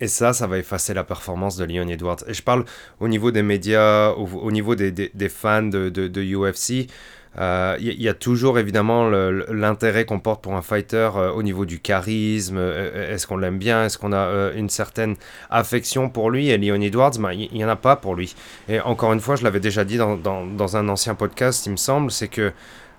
et 0.00 0.08
ça, 0.08 0.32
ça 0.32 0.46
va 0.46 0.58
effacer 0.58 0.94
la 0.94 1.04
performance 1.04 1.56
de 1.56 1.64
Leon 1.64 1.88
Edwards. 1.88 2.18
Et 2.28 2.34
je 2.34 2.42
parle 2.42 2.64
au 3.00 3.08
niveau 3.08 3.30
des 3.30 3.42
médias, 3.42 4.10
au, 4.10 4.50
niveau 4.50 4.74
des, 4.74 5.28
fans 5.28 5.62
de, 5.62 5.88
de, 5.88 6.22
UFC. 6.22 6.86
Il 7.34 7.42
euh, 7.42 7.76
y, 7.78 8.08
a 8.08 8.14
toujours 8.14 8.58
évidemment 8.58 9.10
l'intérêt 9.10 10.04
qu'on 10.04 10.18
porte 10.18 10.42
pour 10.42 10.54
un 10.54 10.62
fighter 10.62 11.10
euh, 11.14 11.30
au 11.30 11.42
niveau 11.42 11.66
du 11.66 11.78
charisme. 11.78 12.56
Euh, 12.58 13.14
est-ce 13.14 13.26
qu'on 13.26 13.36
l'aime 13.36 13.58
bien 13.58 13.84
Est-ce 13.84 13.98
qu'on 13.98 14.12
a 14.12 14.52
une 14.56 14.70
certaine 14.70 15.14
affection 15.50 16.08
pour 16.08 16.30
lui? 16.30 16.48
Et 16.48 16.58
Leon 16.58 16.80
Edwards, 16.80 17.18
ben, 17.18 17.32
il 17.32 17.52
n'y 17.52 17.64
en 17.64 17.68
a 17.68 17.76
pas 17.76 17.96
pour 17.96 18.14
lui. 18.14 18.34
Et 18.68 18.80
encore 18.80 19.12
une 19.12 19.20
fois, 19.20 19.36
je 19.36 19.44
l'avais 19.44 19.60
déjà 19.60 19.84
dit 19.84 19.98
dans, 19.98 20.16
dans, 20.16 20.46
dans, 20.46 20.76
un 20.76 20.88
ancien 20.88 21.14
podcast, 21.14 21.66
il 21.66 21.72
me 21.72 21.76
semble, 21.76 22.10
c'est 22.10 22.28
que 22.28 22.52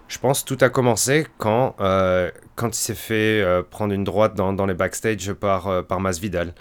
je 0.10 0.18
pense 0.18 0.44
tout 0.44 0.58
a 0.62 0.70
commencé 0.70 1.28
quand, 1.38 1.76
euh, 1.80 2.32
quand 2.56 2.76
il 2.76 2.80
s'est 2.80 2.96
fait 2.96 3.42
euh, 3.42 3.62
prendre 3.62 3.94
une 3.94 4.04
droite 4.04 4.34
dans, 4.34 4.52
dans 4.54 4.66
les 4.66 4.74
backstage 4.74 5.32
par, 5.34 5.68
euh, 5.68 5.82
par 5.84 6.00
Masvidal. 6.02 6.54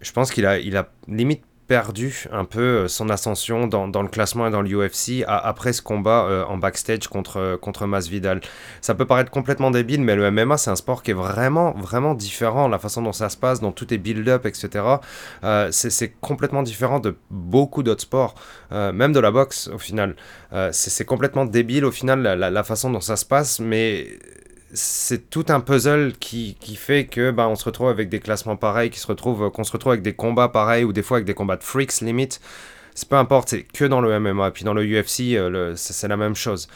Je 0.00 0.12
pense 0.12 0.30
qu'il 0.30 0.46
a, 0.46 0.58
il 0.58 0.76
a 0.76 0.90
limite 1.08 1.42
perdu 1.68 2.24
un 2.32 2.46
peu 2.46 2.60
euh, 2.60 2.88
son 2.88 3.10
ascension 3.10 3.66
dans, 3.66 3.86
le 4.02 4.08
classement 4.08 4.48
et 4.48 4.50
dans 4.50 4.62
l'UFC 4.62 5.22
après 5.26 5.74
ce 5.74 5.82
combat 5.82 6.24
euh, 6.24 6.44
en 6.46 6.56
backstage 6.56 7.06
contre, 7.08 7.58
contre 7.60 7.86
Masvidal. 7.86 8.40
Ça 8.80 8.94
peut 8.94 9.04
paraître 9.04 9.30
complètement 9.30 9.70
débile, 9.70 10.00
mais 10.00 10.16
le 10.16 10.30
MMA, 10.30 10.56
c'est 10.56 10.70
un 10.70 10.76
sport 10.76 11.02
qui 11.02 11.10
est 11.10 11.14
vraiment, 11.14 11.72
vraiment 11.72 12.14
différent. 12.14 12.68
La 12.68 12.78
façon 12.78 13.02
dont 13.02 13.12
ça 13.12 13.28
se 13.28 13.36
passe, 13.36 13.60
dont 13.60 13.72
tout 13.72 13.92
est 13.92 13.98
build-up, 13.98 14.46
etc. 14.46 14.84
Euh, 15.44 15.68
c'est 15.70 16.14
complètement 16.20 16.62
différent 16.62 17.00
de 17.00 17.16
beaucoup 17.30 17.82
d'autres 17.82 18.02
sports, 18.02 18.34
même 18.70 19.12
de 19.12 19.20
la 19.20 19.30
boxe 19.30 19.68
au 19.68 19.78
final. 19.78 20.16
c'est 20.72 21.04
complètement 21.04 21.44
débile 21.44 21.84
au 21.84 21.90
final 21.90 22.22
la, 22.22 22.50
la 22.50 22.64
façon 22.64 22.90
dont 22.90 23.00
ça 23.00 23.16
se 23.16 23.26
passe, 23.26 23.60
mais 23.60 24.08
c'est 24.72 25.30
tout 25.30 25.46
un 25.48 25.60
puzzle 25.60 26.12
qui, 26.18 26.56
qui, 26.60 26.76
fait 26.76 27.06
que 27.06 27.30
bah, 27.30 27.48
on 27.48 27.56
se 27.56 27.64
retrouve 27.64 27.88
avec 27.88 28.08
des 28.08 28.20
classements 28.20 28.56
pareils, 28.56 28.90
qui 28.90 29.00
se 29.00 29.06
retrouve, 29.06 29.50
qu'on 29.50 29.64
se 29.64 29.72
retrouve 29.72 29.92
avec 29.92 30.02
des 30.02 30.14
combats 30.14 30.48
pareils 30.48 30.84
ou 30.84 30.92
des 30.92 31.02
fois 31.02 31.18
avec 31.18 31.26
des 31.26 31.34
combats 31.34 31.56
de 31.56 31.64
freaks 31.64 32.00
limite. 32.00 32.40
C'est 32.94 33.08
peu 33.08 33.16
importe, 33.16 33.50
c'est 33.50 33.62
que 33.62 33.84
dans 33.84 34.00
le 34.00 34.18
MMA. 34.18 34.50
Puis 34.50 34.64
dans 34.64 34.74
le 34.74 34.82
UFC, 34.84 35.36
euh, 35.36 35.74
c'est 35.76 36.08
la 36.08 36.16
même 36.16 36.34
chose. 36.34 36.68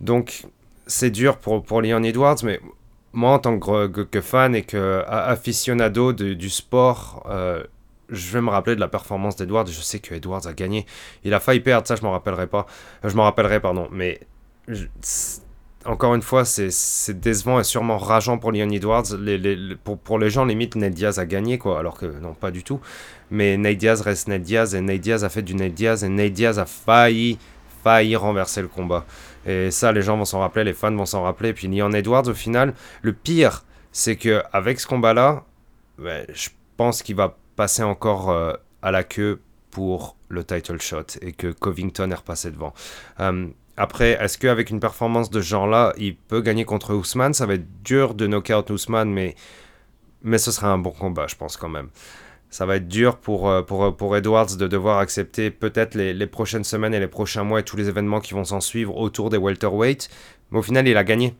Donc 0.00 0.44
c'est 0.86 1.10
dur 1.10 1.36
pour, 1.36 1.62
pour 1.62 1.82
Leon 1.82 2.02
Edwards, 2.02 2.38
mais 2.42 2.60
moi 3.12 3.32
en 3.32 3.38
tant 3.38 3.58
que, 3.58 4.20
fan 4.20 4.54
et 4.54 4.62
que 4.62 5.04
aficionado 5.06 6.12
du 6.12 6.50
sport, 6.50 7.26
euh, 7.28 7.62
je 8.08 8.32
vais 8.32 8.40
me 8.40 8.50
rappeler 8.50 8.74
de 8.74 8.80
la 8.80 8.88
performance 8.88 9.36
d'Edwards. 9.36 9.66
Je 9.66 9.80
sais 9.80 9.98
que 9.98 10.14
Edwards 10.14 10.46
a 10.46 10.52
gagné. 10.54 10.86
Il 11.24 11.34
a 11.34 11.40
failli 11.40 11.60
perdre, 11.60 11.86
ça 11.86 11.96
je 11.96 12.02
m'en 12.02 12.12
rappellerai 12.12 12.46
pas. 12.46 12.66
Je 13.04 13.14
m'en 13.14 13.24
rappellerai, 13.24 13.60
pardon. 13.60 13.88
Mais 13.92 14.20
encore 15.84 16.14
une 16.14 16.22
fois, 16.22 16.44
c'est 16.44 17.20
décevant 17.20 17.60
et 17.60 17.64
sûrement 17.64 17.98
rageant 17.98 18.38
pour 18.38 18.52
Leon 18.52 18.70
Edwards. 18.70 19.04
pour, 20.04 20.18
les 20.18 20.30
gens, 20.30 20.44
limite, 20.44 20.76
Ned 20.76 20.92
Diaz 20.92 21.18
a 21.18 21.26
gagné, 21.26 21.58
quoi, 21.58 21.78
alors 21.78 21.96
que 21.96 22.06
non, 22.06 22.34
pas 22.34 22.50
du 22.50 22.64
tout. 22.64 22.80
Mais 23.30 23.56
Ned 23.56 23.78
Diaz 23.78 24.00
reste 24.00 24.28
Ned 24.28 24.42
Diaz 24.42 24.74
et 24.74 24.80
Ned 24.80 25.00
Diaz 25.00 25.24
a 25.24 25.28
fait 25.28 25.42
du 25.42 25.54
Ned 25.54 25.74
Diaz 25.74 26.04
et 26.04 26.08
Ned 26.08 26.32
Diaz 26.32 26.58
a 26.58 26.66
failli, 26.66 27.38
failli 27.82 28.16
renverser 28.16 28.60
le 28.60 28.68
combat. 28.68 29.06
Et 29.46 29.70
ça, 29.70 29.92
les 29.92 30.02
gens 30.02 30.16
vont 30.16 30.24
s'en 30.24 30.40
rappeler, 30.40 30.64
les 30.64 30.74
fans 30.74 30.94
vont 30.94 31.06
s'en 31.06 31.22
rappeler. 31.22 31.50
Et 31.50 31.54
puis 31.54 31.68
Leon 31.68 31.92
Edwards, 31.92 32.28
au 32.28 32.34
final, 32.34 32.74
le 33.02 33.12
pire, 33.12 33.64
c'est 33.92 34.16
que 34.16 34.42
avec 34.52 34.80
ce 34.80 34.86
combat-là, 34.86 35.44
je 35.98 36.48
pense 36.76 37.02
qu'il 37.02 37.16
va 37.16 37.36
passer 37.56 37.82
encore 37.82 38.30
euh, 38.30 38.52
à 38.82 38.90
la 38.90 39.04
queue 39.04 39.40
pour 39.70 40.16
le 40.28 40.44
title 40.44 40.80
shot 40.80 41.18
et 41.22 41.32
que 41.32 41.48
Covington 41.48 42.10
est 42.10 42.14
repassé 42.14 42.50
devant. 42.50 42.74
Euh, 43.20 43.48
après, 43.78 44.18
est-ce 44.20 44.38
qu'avec 44.38 44.70
une 44.70 44.80
performance 44.80 45.30
de 45.30 45.40
genre-là, 45.40 45.92
il 45.96 46.16
peut 46.16 46.40
gagner 46.40 46.64
contre 46.64 46.94
Ousmane? 46.94 47.32
Ça 47.32 47.46
va 47.46 47.54
être 47.54 47.82
dur 47.84 48.14
de 48.14 48.26
knockout 48.26 48.70
Ousmane, 48.70 49.10
mais, 49.10 49.36
mais 50.22 50.38
ce 50.38 50.50
sera 50.50 50.68
un 50.68 50.78
bon 50.78 50.90
combat, 50.90 51.28
je 51.28 51.36
pense 51.36 51.56
quand 51.56 51.68
même. 51.68 51.88
Ça 52.50 52.66
va 52.66 52.76
être 52.76 52.88
dur 52.88 53.18
pour, 53.18 53.48
euh, 53.48 53.62
pour, 53.62 53.96
pour 53.96 54.16
Edwards 54.16 54.56
de 54.56 54.66
devoir 54.66 54.98
accepter 54.98 55.52
peut-être 55.52 55.94
les, 55.94 56.12
les, 56.12 56.26
prochaines 56.26 56.64
semaines 56.64 56.92
et 56.92 56.98
les 56.98 57.06
prochains 57.06 57.44
mois 57.44 57.60
et 57.60 57.62
tous 57.62 57.76
les 57.76 57.88
événements 57.88 58.20
qui 58.20 58.34
vont 58.34 58.44
s'en 58.44 58.60
suivre 58.60 58.96
autour 58.96 59.30
des 59.30 59.36
welterweights. 59.36 60.08
Mais 60.50 60.58
au 60.58 60.62
final, 60.62 60.88
il 60.88 60.96
a 60.96 61.04
gagné. 61.04 61.36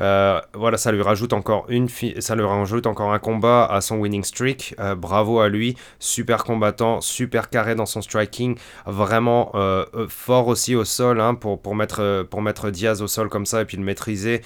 Euh, 0.00 0.40
voilà, 0.54 0.76
ça 0.76 0.92
lui 0.92 1.02
rajoute 1.02 1.32
encore 1.32 1.66
une 1.68 1.88
ça 2.18 2.34
lui 2.34 2.44
rajoute 2.44 2.86
encore 2.86 3.12
un 3.12 3.18
combat 3.18 3.66
à 3.66 3.80
son 3.80 3.96
winning 3.96 4.24
streak. 4.24 4.74
Euh, 4.80 4.94
bravo 4.94 5.40
à 5.40 5.48
lui, 5.48 5.76
super 5.98 6.44
combattant, 6.44 7.00
super 7.00 7.50
carré 7.50 7.74
dans 7.74 7.86
son 7.86 8.02
striking, 8.02 8.56
vraiment 8.86 9.50
euh, 9.54 9.84
fort 10.08 10.48
aussi 10.48 10.74
au 10.74 10.84
sol 10.84 11.20
hein, 11.20 11.34
pour, 11.34 11.60
pour, 11.60 11.74
mettre, 11.74 12.26
pour 12.30 12.42
mettre 12.42 12.70
Diaz 12.70 13.02
au 13.02 13.06
sol 13.06 13.28
comme 13.28 13.46
ça 13.46 13.62
et 13.62 13.64
puis 13.64 13.76
le 13.76 13.84
maîtriser, 13.84 14.42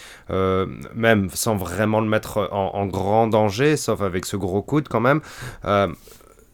même 0.95 1.28
sans 1.33 1.57
vraiment 1.57 2.00
le 2.00 2.09
mettre 2.09 2.49
en, 2.52 2.75
en, 2.75 2.87
grand 2.87 3.26
danger, 3.26 3.76
sauf 3.76 4.02
avec 4.02 4.26
ce 4.26 4.37
gros 4.37 4.62
coude 4.62 4.88
quand 4.88 5.00
même 5.00 5.21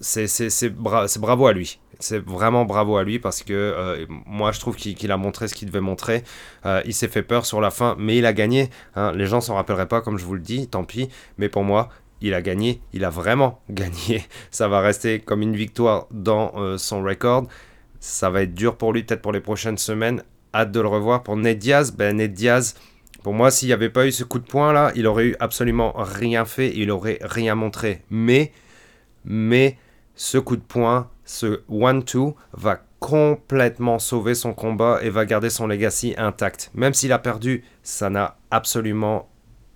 c'est 0.01 1.19
bravo 1.19 1.47
à 1.47 1.53
lui. 1.53 1.79
C'est 1.99 2.25
vraiment 2.25 2.65
bravo 2.65 2.97
à 2.97 3.05
lui 3.05 3.19
parce 3.19 3.43
que 3.43 3.53
euh, 3.53 4.07
moi 4.27 4.53
je 4.53 4.61
trouve 4.61 4.77
qu'il 4.77 5.11
a 5.13 5.17
montré 5.17 5.49
ce 5.49 5.55
qu'il 5.55 5.69
devait 5.69 5.81
montrer. 5.81 6.25
Euh, 6.65 6.83
il 6.85 6.95
s'est 6.95 7.09
fait 7.09 7.23
peur 7.23 7.47
sur 7.47 7.61
la 7.61 7.71
fin, 7.71 7.97
mais 7.99 8.19
il 8.19 8.27
a 8.27 8.33
gagné. 8.33 8.71
Hein. 8.95 9.13
Les 9.13 9.27
gens 9.27 9.41
s'en 9.41 9.55
rappelleraient 9.55 9.89
pas, 9.89 10.01
comme 10.01 10.19
je 10.19 10.25
vous 10.25 10.35
le 10.35 10.41
dis, 10.41 10.69
tant 10.69 10.85
pis. 10.85 11.09
Mais 11.39 11.49
pour 11.49 11.65
moi, 11.65 11.89
il 12.21 12.35
a 12.35 12.43
gagné. 12.43 12.81
Il 12.93 13.05
a 13.05 13.11
vraiment 13.11 13.61
gagné. 13.71 14.25
Ça 14.51 14.69
va 14.69 14.81
rester 14.81 15.21
comme 15.21 15.43
une 15.43 15.57
victoire 15.57 16.07
dans 16.11 16.53
euh, 16.57 16.79
son 16.79 17.03
record. 17.03 17.47
Ça 18.01 18.31
va 18.31 18.43
être 18.43 18.55
dur 18.55 18.77
pour 18.77 18.93
lui, 18.93 19.03
peut-être 19.03 19.23
pour 19.23 19.33
les 19.33 19.41
prochaines 19.41 19.79
semaines. 19.79 20.23
Hâte 20.55 20.73
de 20.73 20.81
le 20.81 20.89
revoir. 20.89 21.23
Pour 21.23 21.37
Ned 21.37 21.59
Diaz, 21.59 21.93
ben 21.93 22.17
Ned 22.17 22.35
Diaz. 22.35 22.75
Pour 23.23 23.35
moi, 23.35 23.51
s'il 23.51 23.67
n'y 23.69 23.73
avait 23.73 23.91
pas 23.91 24.07
eu 24.07 24.13
ce 24.13 24.23
coup 24.23 24.39
de 24.39 24.47
poing 24.47 24.73
là, 24.73 24.93
il 24.95 25.07
aurait 25.09 25.27
eu 25.27 25.37
absolument 25.41 25.93
rien 25.97 26.45
fait, 26.45 26.73
il 26.77 26.93
aurait 26.93 27.19
rien 27.23 27.57
montré. 27.57 28.03
Mais, 28.09 28.53
mais, 29.25 29.77
ce 30.15 30.39
coup 30.39 30.55
de 30.55 30.63
poing, 30.63 31.11
ce 31.27 31.61
one-two 31.69 32.35
va 32.53 32.81
complètement 33.01 33.99
sauver 33.99 34.35
son 34.35 34.55
combat 34.55 35.01
et 35.03 35.11
va 35.11 35.27
garder 35.27 35.51
son 35.51 35.67
legacy 35.67 36.15
intact. 36.17 36.71
Même 36.75 36.95
s'il 36.95 37.13
a 37.13 37.19
perdu, 37.19 37.63
ça 37.83 38.09
n'a 38.09 38.39
absolument 38.51 39.29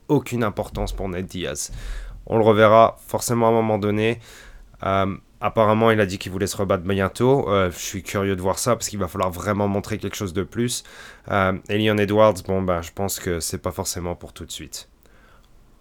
aucune 0.09 0.43
importance 0.43 0.93
pour 0.93 1.09
Ned 1.09 1.27
Diaz. 1.27 1.71
On 2.27 2.39
le 2.39 2.45
reverra 2.45 2.97
forcément 3.07 3.47
à 3.47 3.51
un 3.51 3.53
moment 3.53 3.79
donné. 3.79 4.21
Euh, 4.85 5.15
apparemment, 5.41 5.91
il 5.91 6.01
a 6.01 6.07
dit 6.07 6.19
qu'il 6.19 6.33
voulait 6.33 6.47
se 6.47 6.57
rebattre 6.57 6.85
bientôt. 6.85 7.49
Euh, 7.49 7.71
je 7.71 7.79
suis 7.79 8.03
curieux 8.03 8.37
de 8.37 8.41
voir 8.41 8.59
ça 8.59 8.77
parce 8.77 8.89
qu'il 8.89 8.99
va 8.99 9.09
falloir 9.09 9.31
vraiment 9.31 9.69
montrer 9.69 9.99
quelque 9.99 10.17
chose 10.17 10.33
de 10.33 10.43
plus. 10.43 10.85
Euh, 11.31 11.59
Edwards, 11.69 12.43
bon, 12.47 12.63
ben, 12.63 12.81
je 12.83 12.93
pense 12.93 13.19
que 13.19 13.41
c'est 13.41 13.59
pas 13.59 13.73
forcément 13.73 14.15
pour 14.15 14.33
tout 14.33 14.47
de 14.47 14.53
suite. 14.53 14.89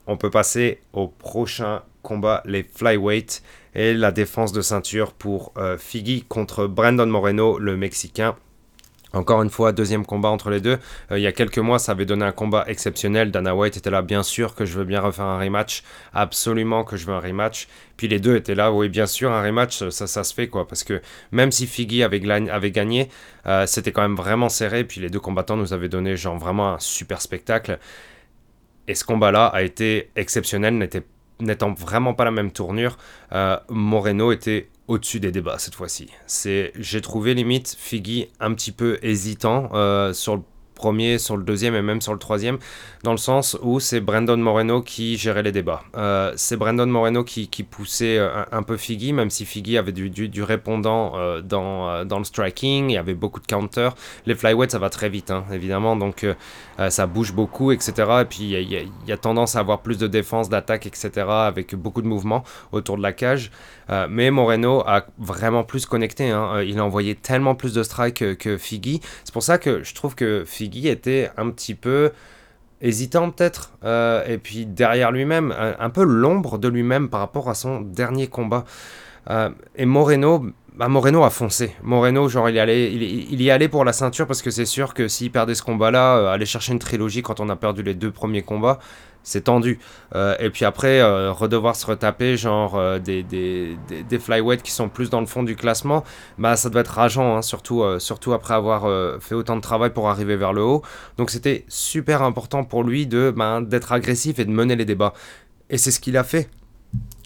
On 0.07 0.17
peut 0.17 0.31
passer 0.31 0.81
au 0.93 1.07
prochain 1.07 1.83
combat, 2.01 2.41
les 2.45 2.63
flyweight 2.63 3.43
et 3.75 3.93
la 3.93 4.11
défense 4.11 4.51
de 4.51 4.61
ceinture 4.61 5.13
pour 5.13 5.53
euh, 5.57 5.77
Figgy 5.77 6.23
contre 6.23 6.67
Brandon 6.67 7.07
Moreno, 7.07 7.59
le 7.59 7.77
Mexicain. 7.77 8.35
Encore 9.11 9.41
une 9.41 9.49
fois, 9.49 9.71
deuxième 9.71 10.05
combat 10.05 10.29
entre 10.29 10.51
les 10.51 10.61
deux. 10.61 10.77
Euh, 11.11 11.17
il 11.17 11.23
y 11.23 11.27
a 11.27 11.31
quelques 11.31 11.57
mois, 11.57 11.79
ça 11.79 11.93
avait 11.93 12.05
donné 12.05 12.25
un 12.25 12.31
combat 12.31 12.63
exceptionnel. 12.67 13.31
Dana 13.31 13.55
White 13.55 13.77
était 13.77 13.89
là, 13.89 14.03
bien 14.03 14.21
sûr 14.21 14.53
que 14.53 14.65
je 14.65 14.77
veux 14.77 14.85
bien 14.85 15.01
refaire 15.01 15.25
un 15.25 15.39
rematch. 15.39 15.83
Absolument 16.13 16.83
que 16.83 16.95
je 16.95 17.07
veux 17.07 17.13
un 17.13 17.19
rematch. 17.19 17.67
Puis 17.97 18.07
les 18.07 18.19
deux 18.19 18.35
étaient 18.35 18.53
là, 18.53 18.71
oui, 18.71 18.87
bien 18.87 19.07
sûr, 19.07 19.31
un 19.31 19.41
rematch, 19.41 19.89
ça, 19.89 20.05
ça 20.05 20.23
se 20.23 20.33
fait 20.33 20.47
quoi. 20.47 20.67
Parce 20.67 20.83
que 20.83 21.01
même 21.31 21.51
si 21.51 21.65
Figgy 21.65 22.03
avait, 22.03 22.19
gagné, 22.19 23.09
euh, 23.47 23.65
c'était 23.65 23.91
quand 23.91 24.03
même 24.03 24.15
vraiment 24.15 24.49
serré. 24.49 24.83
Puis 24.83 25.01
les 25.01 25.09
deux 25.09 25.19
combattants 25.19 25.57
nous 25.57 25.73
avaient 25.73 25.89
donné 25.89 26.15
genre 26.15 26.37
vraiment 26.37 26.73
un 26.75 26.79
super 26.79 27.19
spectacle. 27.19 27.79
Et 28.87 28.93
ce 28.93 29.03
combat-là 29.03 29.47
a 29.47 29.63
été 29.63 30.11
exceptionnel, 30.15 30.77
n'était 30.77 31.03
n'étant 31.39 31.73
vraiment 31.73 32.13
pas 32.13 32.25
la 32.25 32.31
même 32.31 32.51
tournure, 32.51 32.97
euh, 33.31 33.57
Moreno 33.69 34.31
était 34.31 34.69
au-dessus 34.87 35.19
des 35.19 35.31
débats 35.31 35.59
cette 35.59 35.75
fois-ci. 35.75 36.09
C'est, 36.25 36.71
j'ai 36.75 37.01
trouvé 37.01 37.33
limite 37.33 37.75
Figgy 37.79 38.27
un 38.39 38.53
petit 38.53 38.71
peu 38.71 38.97
hésitant 39.01 39.69
euh, 39.73 40.13
sur 40.13 40.35
le 40.35 40.41
premier, 40.79 41.19
sur 41.19 41.35
le 41.35 41.43
deuxième 41.43 41.75
et 41.75 41.81
même 41.81 42.01
sur 42.01 42.13
le 42.13 42.19
troisième, 42.19 42.57
dans 43.03 43.11
le 43.11 43.17
sens 43.17 43.57
où 43.61 43.79
c'est 43.79 43.99
Brandon 43.99 44.37
Moreno 44.37 44.81
qui 44.81 45.17
gérait 45.17 45.43
les 45.43 45.51
débats. 45.51 45.81
Euh, 45.97 46.31
c'est 46.37 46.55
Brandon 46.55 46.87
Moreno 46.87 47.23
qui, 47.23 47.47
poussait 47.69 48.17
euh, 48.17 48.43
un, 48.51 48.63
peu 48.63 48.77
Figgy, 48.77 49.11
même 49.11 49.29
si 49.29 49.45
Figgy 49.45 49.77
avait 49.77 49.91
du, 49.91 50.09
du, 50.09 50.43
répondant 50.43 51.13
euh, 51.15 51.41
dans, 51.41 52.05
dans 52.05 52.17
le 52.17 52.23
striking, 52.23 52.89
il 52.89 52.93
y 52.93 52.97
avait 52.97 53.13
beaucoup 53.13 53.41
de 53.41 53.45
counters. 53.45 53.93
Les 54.25 54.35
flyweights, 54.35 54.71
ça 54.71 54.79
va 54.79 54.89
très 54.89 55.09
vite, 55.09 55.31
hein, 55.31 55.43
évidemment, 55.51 55.95
donc 55.95 56.25
ça 56.89 57.07
bouge 57.07 57.33
beaucoup, 57.33 57.73
etc. 57.73 57.91
Et 58.21 58.25
puis 58.25 58.53
il 58.53 58.89
y, 59.07 59.11
a 59.11 59.17
tendance 59.17 59.57
à 59.57 59.59
avoir 59.59 59.81
plus 59.81 59.97
de 59.97 60.07
défense, 60.07 60.47
d'attaque, 60.47 60.85
etc., 60.87 61.11
avec 61.27 61.75
beaucoup 61.75 62.01
de 62.01 62.07
mouvements 62.07 62.45
autour 62.71 62.95
de 62.95 63.01
la 63.01 63.11
cage. 63.11 63.51
mais 64.09 64.31
Moreno 64.31 64.81
a 64.87 65.05
vraiment 65.17 65.65
plus 65.65 65.85
connecté. 65.85 66.29
Hein. 66.29 66.61
Il 66.61 66.79
a 66.79 66.85
envoyé 66.85 67.15
tellement 67.15 67.55
plus 67.55 67.73
de 67.73 67.83
strikes 67.83 68.19
que, 68.19 68.33
que 68.33 68.57
Figgy. 68.57 69.01
C'est 69.25 69.33
pour 69.33 69.43
ça 69.43 69.57
que 69.57 69.83
je 69.83 69.93
trouve 69.93 70.15
que 70.15 70.43
Figgy 70.45 70.68
était 70.77 71.31
un 71.37 71.49
petit 71.49 71.75
peu 71.75 72.11
hésitant 72.81 73.29
peut-être, 73.31 73.73
euh, 73.83 74.25
et 74.25 74.37
puis 74.37 74.65
derrière 74.65 75.11
lui-même, 75.11 75.53
un, 75.79 75.89
peu 75.89 76.03
l'ombre 76.03 76.57
de 76.57 76.67
lui-même 76.67 77.09
par 77.09 77.19
rapport 77.19 77.49
à 77.49 77.55
son 77.55 77.81
dernier 77.81 78.27
combat. 78.27 78.63
Euh, 79.29 79.49
et 79.75 79.85
Moreno, 79.85 80.45
bah 80.75 80.87
Moreno 80.87 81.23
a 81.23 81.29
foncé. 81.29 81.75
Moreno, 81.83 82.29
genre, 82.29 82.49
il 82.49 82.55
y, 82.55 82.59
allait, 82.59 82.91
il, 82.91 83.41
y 83.41 83.51
allait 83.51 83.67
pour 83.67 83.83
la 83.83 83.93
ceinture 83.93 84.27
parce 84.27 84.41
que 84.41 84.49
c'est 84.49 84.65
sûr 84.65 84.93
que 84.93 85.07
s'il 85.07 85.31
perdait 85.31 85.55
ce 85.55 85.61
combat-là, 85.61 86.17
euh, 86.17 86.31
aller 86.31 86.45
chercher 86.45 86.71
une 86.71 86.79
trilogie 86.79 87.21
quand 87.21 87.39
on 87.39 87.49
a 87.49 87.55
perdu 87.55 87.83
les 87.83 87.93
deux 87.93 88.11
premiers 88.11 88.43
combats, 88.43 88.79
c'est 89.29 89.41
tendu. 89.41 89.79
Euh, 90.15 90.35
et 90.39 90.49
puis 90.49 90.65
après, 90.65 90.99
euh, 90.99 91.31
redevoir 91.31 91.75
se 91.75 91.85
retaper, 91.85 92.35
genre 92.35 92.75
euh, 92.75 92.97
des, 92.97 93.21
des, 93.21 93.77
des, 93.87 94.19
flyweights 94.19 94.63
qui 94.63 94.71
sont 94.71 94.89
plus 94.89 95.09
dans 95.11 95.19
le 95.19 95.27
fond 95.27 95.43
du 95.43 95.55
classement, 95.55 96.03
bah 96.39 96.55
ça 96.55 96.69
doit 96.69 96.81
être 96.81 96.93
rageant, 96.93 97.37
hein, 97.37 97.41
surtout, 97.43 97.83
surtout 97.99 98.33
après 98.33 98.55
avoir 98.55 98.87
fait 99.21 99.35
autant 99.35 99.55
de 99.55 99.61
travail 99.61 99.91
pour 99.91 100.09
arriver 100.09 100.35
vers 100.35 100.53
le 100.53 100.63
haut. 100.63 100.81
Donc 101.17 101.29
c'était 101.29 101.65
super 101.67 102.23
important 102.23 102.63
pour 102.63 102.83
lui 102.83 103.05
de 103.05 103.31
ben, 103.35 103.61
d'être 103.61 103.91
agressif 103.91 104.39
et 104.39 104.45
de 104.45 104.51
mener 104.51 104.75
les 104.75 104.85
débats. 104.85 105.13
Et 105.69 105.77
c'est 105.77 105.91
ce 105.91 105.99
qu'il 105.99 106.17
a 106.17 106.23
fait. 106.23 106.49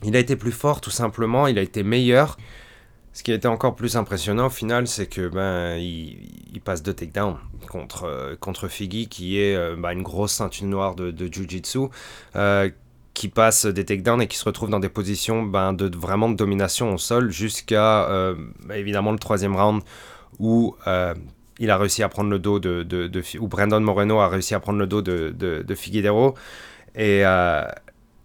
Il 0.03 0.15
a 0.17 0.19
été 0.19 0.35
plus 0.35 0.51
fort, 0.51 0.81
tout 0.81 0.91
simplement, 0.91 1.47
il 1.47 1.57
a 1.57 1.61
été 1.61 1.83
meilleur. 1.83 2.37
Ce 3.13 3.21
qui 3.21 3.31
été 3.31 3.47
encore 3.47 3.75
plus 3.75 3.95
impressionnant 3.95 4.47
au 4.47 4.49
final, 4.49 4.87
c'est 4.87 5.05
que 5.05 5.27
ben 5.27 5.77
il, 5.77 6.59
passe 6.61 6.81
de 6.81 6.91
takedown 6.91 7.37
contre 7.69 8.05
euh, 8.05 8.35
contre 8.39 8.67
qui 8.67 9.39
est 9.39 9.55
euh, 9.55 9.75
ben, 9.77 9.91
une 9.91 10.01
grosse 10.01 10.31
ceinture 10.33 10.65
noire 10.65 10.95
de, 10.95 11.11
de 11.11 11.31
jiu-jitsu. 11.31 11.89
Euh, 12.35 12.69
qui 13.13 13.27
passe 13.27 13.67
des 13.67 13.85
takedowns 13.85 14.23
et 14.23 14.27
qui 14.27 14.37
se 14.37 14.45
retrouve 14.45 14.71
dans 14.71 14.79
des 14.79 14.89
positions 14.89 15.43
ben, 15.43 15.73
de 15.73 15.95
vraiment 15.95 16.29
de 16.29 16.35
domination 16.35 16.91
au 16.91 16.97
sol 16.97 17.29
jusqu'à 17.29 18.09
évidemment 18.73 19.11
le 19.11 19.19
troisième 19.19 19.55
round 19.55 19.83
où 20.39 20.75
il 21.59 21.69
a 21.69 21.77
réussi 21.77 22.01
à 22.01 22.09
prendre 22.09 22.31
le 22.31 22.39
dos 22.39 22.57
de, 22.57 22.81
de, 22.81 23.21
Brandon 23.41 23.79
Moreno 23.81 24.17
a 24.17 24.29
réussi 24.29 24.55
à 24.55 24.59
prendre 24.59 24.79
le 24.79 24.87
dos 24.87 25.03
de, 25.03 25.29
de, 25.29 25.61
de 25.61 25.75
et, 26.95 27.23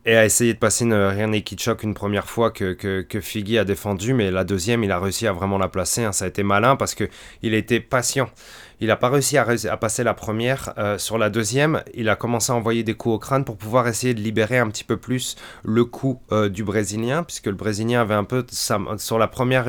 et 0.08 0.16
a 0.16 0.24
essayé 0.24 0.54
de 0.54 0.58
passer 0.58 0.84
une 0.84 1.26
naked 1.26 1.60
choc 1.60 1.82
une 1.82 1.92
première 1.92 2.30
fois 2.30 2.50
que, 2.50 2.72
que, 2.72 3.02
que, 3.02 3.20
Figgy 3.20 3.58
a 3.58 3.66
défendu, 3.66 4.14
mais 4.14 4.30
la 4.30 4.42
deuxième, 4.42 4.82
il 4.82 4.90
a 4.90 4.98
réussi 4.98 5.26
à 5.26 5.32
vraiment 5.32 5.58
la 5.58 5.68
placer. 5.68 6.02
Hein. 6.02 6.12
Ça 6.12 6.24
a 6.24 6.28
été 6.28 6.42
malin 6.42 6.76
parce 6.76 6.94
que 6.94 7.10
il 7.42 7.52
était 7.52 7.78
patient. 7.78 8.30
Il 8.80 8.88
n'a 8.88 8.96
pas 8.96 9.08
réussi 9.08 9.36
à, 9.36 9.76
passer 9.76 10.04
la 10.04 10.14
première. 10.14 10.72
Euh, 10.78 10.98
sur 10.98 11.18
la 11.18 11.30
deuxième, 11.30 11.82
il 11.94 12.08
a 12.08 12.14
commencé 12.14 12.52
à 12.52 12.54
envoyer 12.54 12.84
des 12.84 12.94
coups 12.94 13.16
au 13.16 13.18
crâne 13.18 13.44
pour 13.44 13.56
pouvoir 13.56 13.88
essayer 13.88 14.14
de 14.14 14.20
libérer 14.20 14.58
un 14.58 14.68
petit 14.68 14.84
peu 14.84 14.96
plus 14.96 15.36
le 15.64 15.84
coup 15.84 16.20
euh, 16.30 16.48
du 16.48 16.62
Brésilien, 16.62 17.24
puisque 17.24 17.46
le 17.46 17.54
Brésilien 17.54 18.00
avait 18.02 18.14
un 18.14 18.24
peu, 18.24 18.46
sur 18.50 19.18
la 19.18 19.26
première 19.26 19.66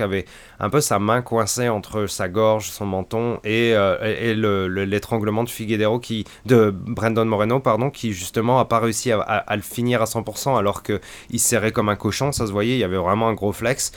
avait 0.00 0.24
un 0.58 0.70
peu 0.70 0.80
sa 0.80 0.98
main 0.98 1.20
coincée 1.20 1.68
entre 1.68 2.06
sa 2.06 2.28
gorge, 2.28 2.70
son 2.70 2.86
menton 2.86 3.40
et, 3.44 3.74
euh, 3.74 4.86
l'étranglement 4.86 5.44
de 5.44 5.50
Figueroa 5.50 6.00
qui, 6.00 6.24
de 6.46 6.70
Brandon 6.70 7.26
Moreno, 7.26 7.60
pardon, 7.60 7.90
qui 7.90 8.12
justement 8.12 8.58
a 8.58 8.64
pas 8.64 8.78
réussi 8.78 9.12
à, 9.12 9.44
le 9.54 9.62
finir 9.62 10.00
à 10.00 10.06
100% 10.06 10.56
alors 10.56 10.82
qu'il 10.82 11.40
serrait 11.40 11.72
comme 11.72 11.88
un 11.88 11.96
cochon, 11.96 12.32
ça 12.32 12.46
se 12.46 12.52
voyait, 12.52 12.74
il 12.74 12.80
y 12.80 12.84
avait 12.84 12.96
vraiment 12.96 13.28
un 13.28 13.34
gros 13.34 13.52
flex. 13.52 13.92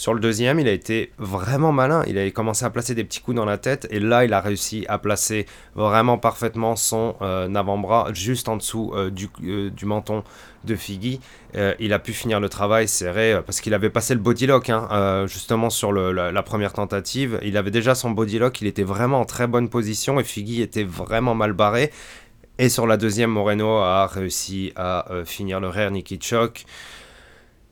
Sur 0.00 0.14
le 0.14 0.20
deuxième, 0.20 0.58
il 0.58 0.66
a 0.66 0.72
été 0.72 1.12
vraiment 1.18 1.72
malin. 1.72 2.02
Il 2.06 2.16
a 2.16 2.30
commencé 2.30 2.64
à 2.64 2.70
placer 2.70 2.94
des 2.94 3.04
petits 3.04 3.20
coups 3.20 3.34
dans 3.36 3.44
la 3.44 3.58
tête. 3.58 3.86
Et 3.90 4.00
là, 4.00 4.24
il 4.24 4.32
a 4.32 4.40
réussi 4.40 4.86
à 4.88 4.96
placer 4.96 5.44
vraiment 5.74 6.16
parfaitement 6.16 6.74
son 6.74 7.16
euh, 7.20 7.54
avant-bras 7.54 8.08
juste 8.14 8.48
en 8.48 8.56
dessous 8.56 8.92
euh, 8.94 9.10
euh, 9.44 9.68
du, 9.68 9.84
menton 9.84 10.24
de 10.64 10.74
Figgy. 10.74 11.20
il 11.78 11.92
a 11.92 11.98
pu 11.98 12.14
finir 12.14 12.40
le 12.40 12.48
travail 12.48 12.88
serré 12.88 13.42
parce 13.44 13.60
qu'il 13.60 13.74
avait 13.74 13.90
passé 13.90 14.14
le 14.14 14.20
body 14.20 14.46
lock 14.46 14.70
hein, 14.70 15.26
justement 15.26 15.68
sur 15.68 15.92
la, 15.92 16.42
première 16.44 16.72
tentative. 16.72 17.38
Il 17.42 17.58
avait 17.58 17.70
déjà 17.70 17.94
son 17.94 18.10
body 18.10 18.38
lock. 18.38 18.58
Il 18.62 18.68
était 18.68 18.84
vraiment 18.84 19.20
en 19.20 19.26
très 19.26 19.48
bonne 19.48 19.68
position 19.68 20.18
et 20.18 20.24
Figgy 20.24 20.62
était 20.62 20.84
vraiment 20.84 21.34
mal 21.34 21.52
barré. 21.52 21.90
Et 22.58 22.70
sur 22.70 22.86
la 22.86 22.96
deuxième, 22.96 23.32
Moreno 23.32 23.76
a 23.76 24.06
réussi 24.06 24.72
à 24.76 25.04
finir 25.26 25.60
le 25.60 25.68
rear 25.68 25.90
Nicky 25.90 26.18
choke. 26.22 26.64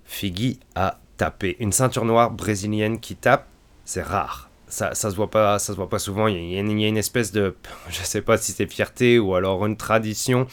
Figgy 0.05 0.61
a 0.75 0.99
taper. 1.19 1.57
Une 1.61 1.73
ceinture 1.73 2.07
noire 2.07 2.31
brésilienne 2.31 2.99
qui 2.99 3.15
tape, 3.17 3.47
c'est 3.85 4.03
rare. 4.03 4.49
Ça, 4.69 4.95
ça 4.95 5.11
se 5.11 5.17
voit 5.17 5.31
pas, 5.31 5.59
ça 5.59 5.73
se 5.73 5.77
voit 5.77 5.89
pas 5.89 5.99
souvent. 5.99 6.27
Il 6.27 6.53
y, 6.53 6.57
a, 6.57 6.61
une, 6.61 6.97
espèce 6.97 7.33
de, 7.33 7.55
je 7.91 8.03
sais 8.03 8.23
pas 8.23 8.39
si 8.39 8.53
c'est 8.53 8.71
fierté 8.71 9.19
ou 9.19 9.35
alors 9.35 9.65
une 9.67 9.77
tradition, 9.77 10.47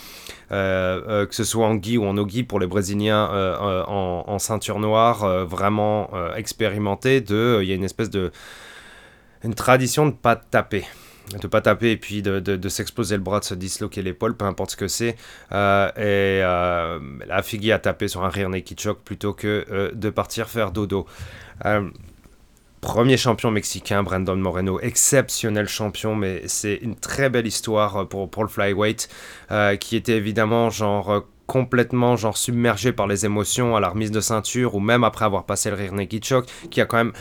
euh, 0.52 1.02
euh, 1.08 1.26
que 1.26 1.36
ce 1.36 1.44
soit 1.44 1.66
en 1.66 1.76
gi 1.76 1.98
ou 1.98 2.06
en 2.06 2.18
ogi 2.18 2.44
pour 2.44 2.60
les 2.60 2.68
Brésiliens 2.68 3.30
euh, 3.32 3.84
en, 3.86 4.40
ceinture 4.40 4.80
noire, 4.80 5.46
vraiment 5.46 6.10
expérimenté. 6.36 7.22
De, 7.22 7.60
il 7.62 7.70
y 7.70 7.72
a 7.72 7.76
une 7.76 7.84
espèce 7.84 8.10
de, 8.10 8.32
une 9.44 9.54
tradition 9.54 10.06
de 10.08 10.12
pas 10.12 10.36
taper 10.36 10.86
de 11.34 11.48
pas 11.48 11.62
taper 11.62 11.92
et 11.92 11.98
puis 11.98 12.22
de, 12.22 12.40
de, 12.40 12.70
s'exploser 12.70 13.16
le 13.16 13.24
bras, 13.24 13.40
de 13.40 13.46
se 13.46 13.56
disloquer 13.56 14.02
l'épaule, 14.02 14.36
peu 14.36 14.46
importe 14.46 14.72
ce 14.72 14.78
que 14.78 14.88
c'est. 14.88 15.16
Euh, 15.52 15.90
et 15.96 16.44
euh, 16.44 17.00
la 17.28 17.42
Figgy 17.42 17.72
a 17.72 17.80
tapé 17.80 18.08
sur 18.08 18.24
un 18.24 18.30
rear 18.30 18.50
naked 18.50 18.80
choke 18.80 19.02
plutôt 19.04 19.34
que 19.34 19.66
euh, 19.72 19.92
de 19.94 20.10
partir 20.10 20.50
faire 20.50 20.72
dodo. 20.72 21.06
premier 22.82 23.18
champion 23.18 23.50
mexicain, 23.50 24.04
Brandon 24.04 24.36
Moreno, 24.36 24.80
exceptionnel 24.80 25.68
champion, 25.68 26.16
mais 26.16 26.44
c'est 26.48 26.76
une 26.76 26.96
très 26.96 27.30
belle 27.30 27.48
histoire 27.48 28.08
pour, 28.08 28.30
pour 28.30 28.44
le 28.44 28.50
flyweight, 28.50 29.10
qui 29.80 29.96
était 29.96 30.18
évidemment 30.18 30.70
genre 30.70 31.26
complètement 31.48 32.16
genre 32.16 32.38
submergé 32.38 32.92
par 32.92 33.08
les 33.08 33.26
émotions 33.26 33.76
à 33.76 33.80
la 33.80 33.90
remise 33.90 34.12
de 34.12 34.20
ceinture 34.20 34.74
ou 34.76 34.80
même 34.80 35.04
après 35.04 35.26
avoir 35.26 35.46
passé 35.46 35.70
le 35.70 35.76
rear 35.76 35.94
qui 36.72 36.82
a 36.82 36.86
quand 36.86 36.98
même 36.98 37.14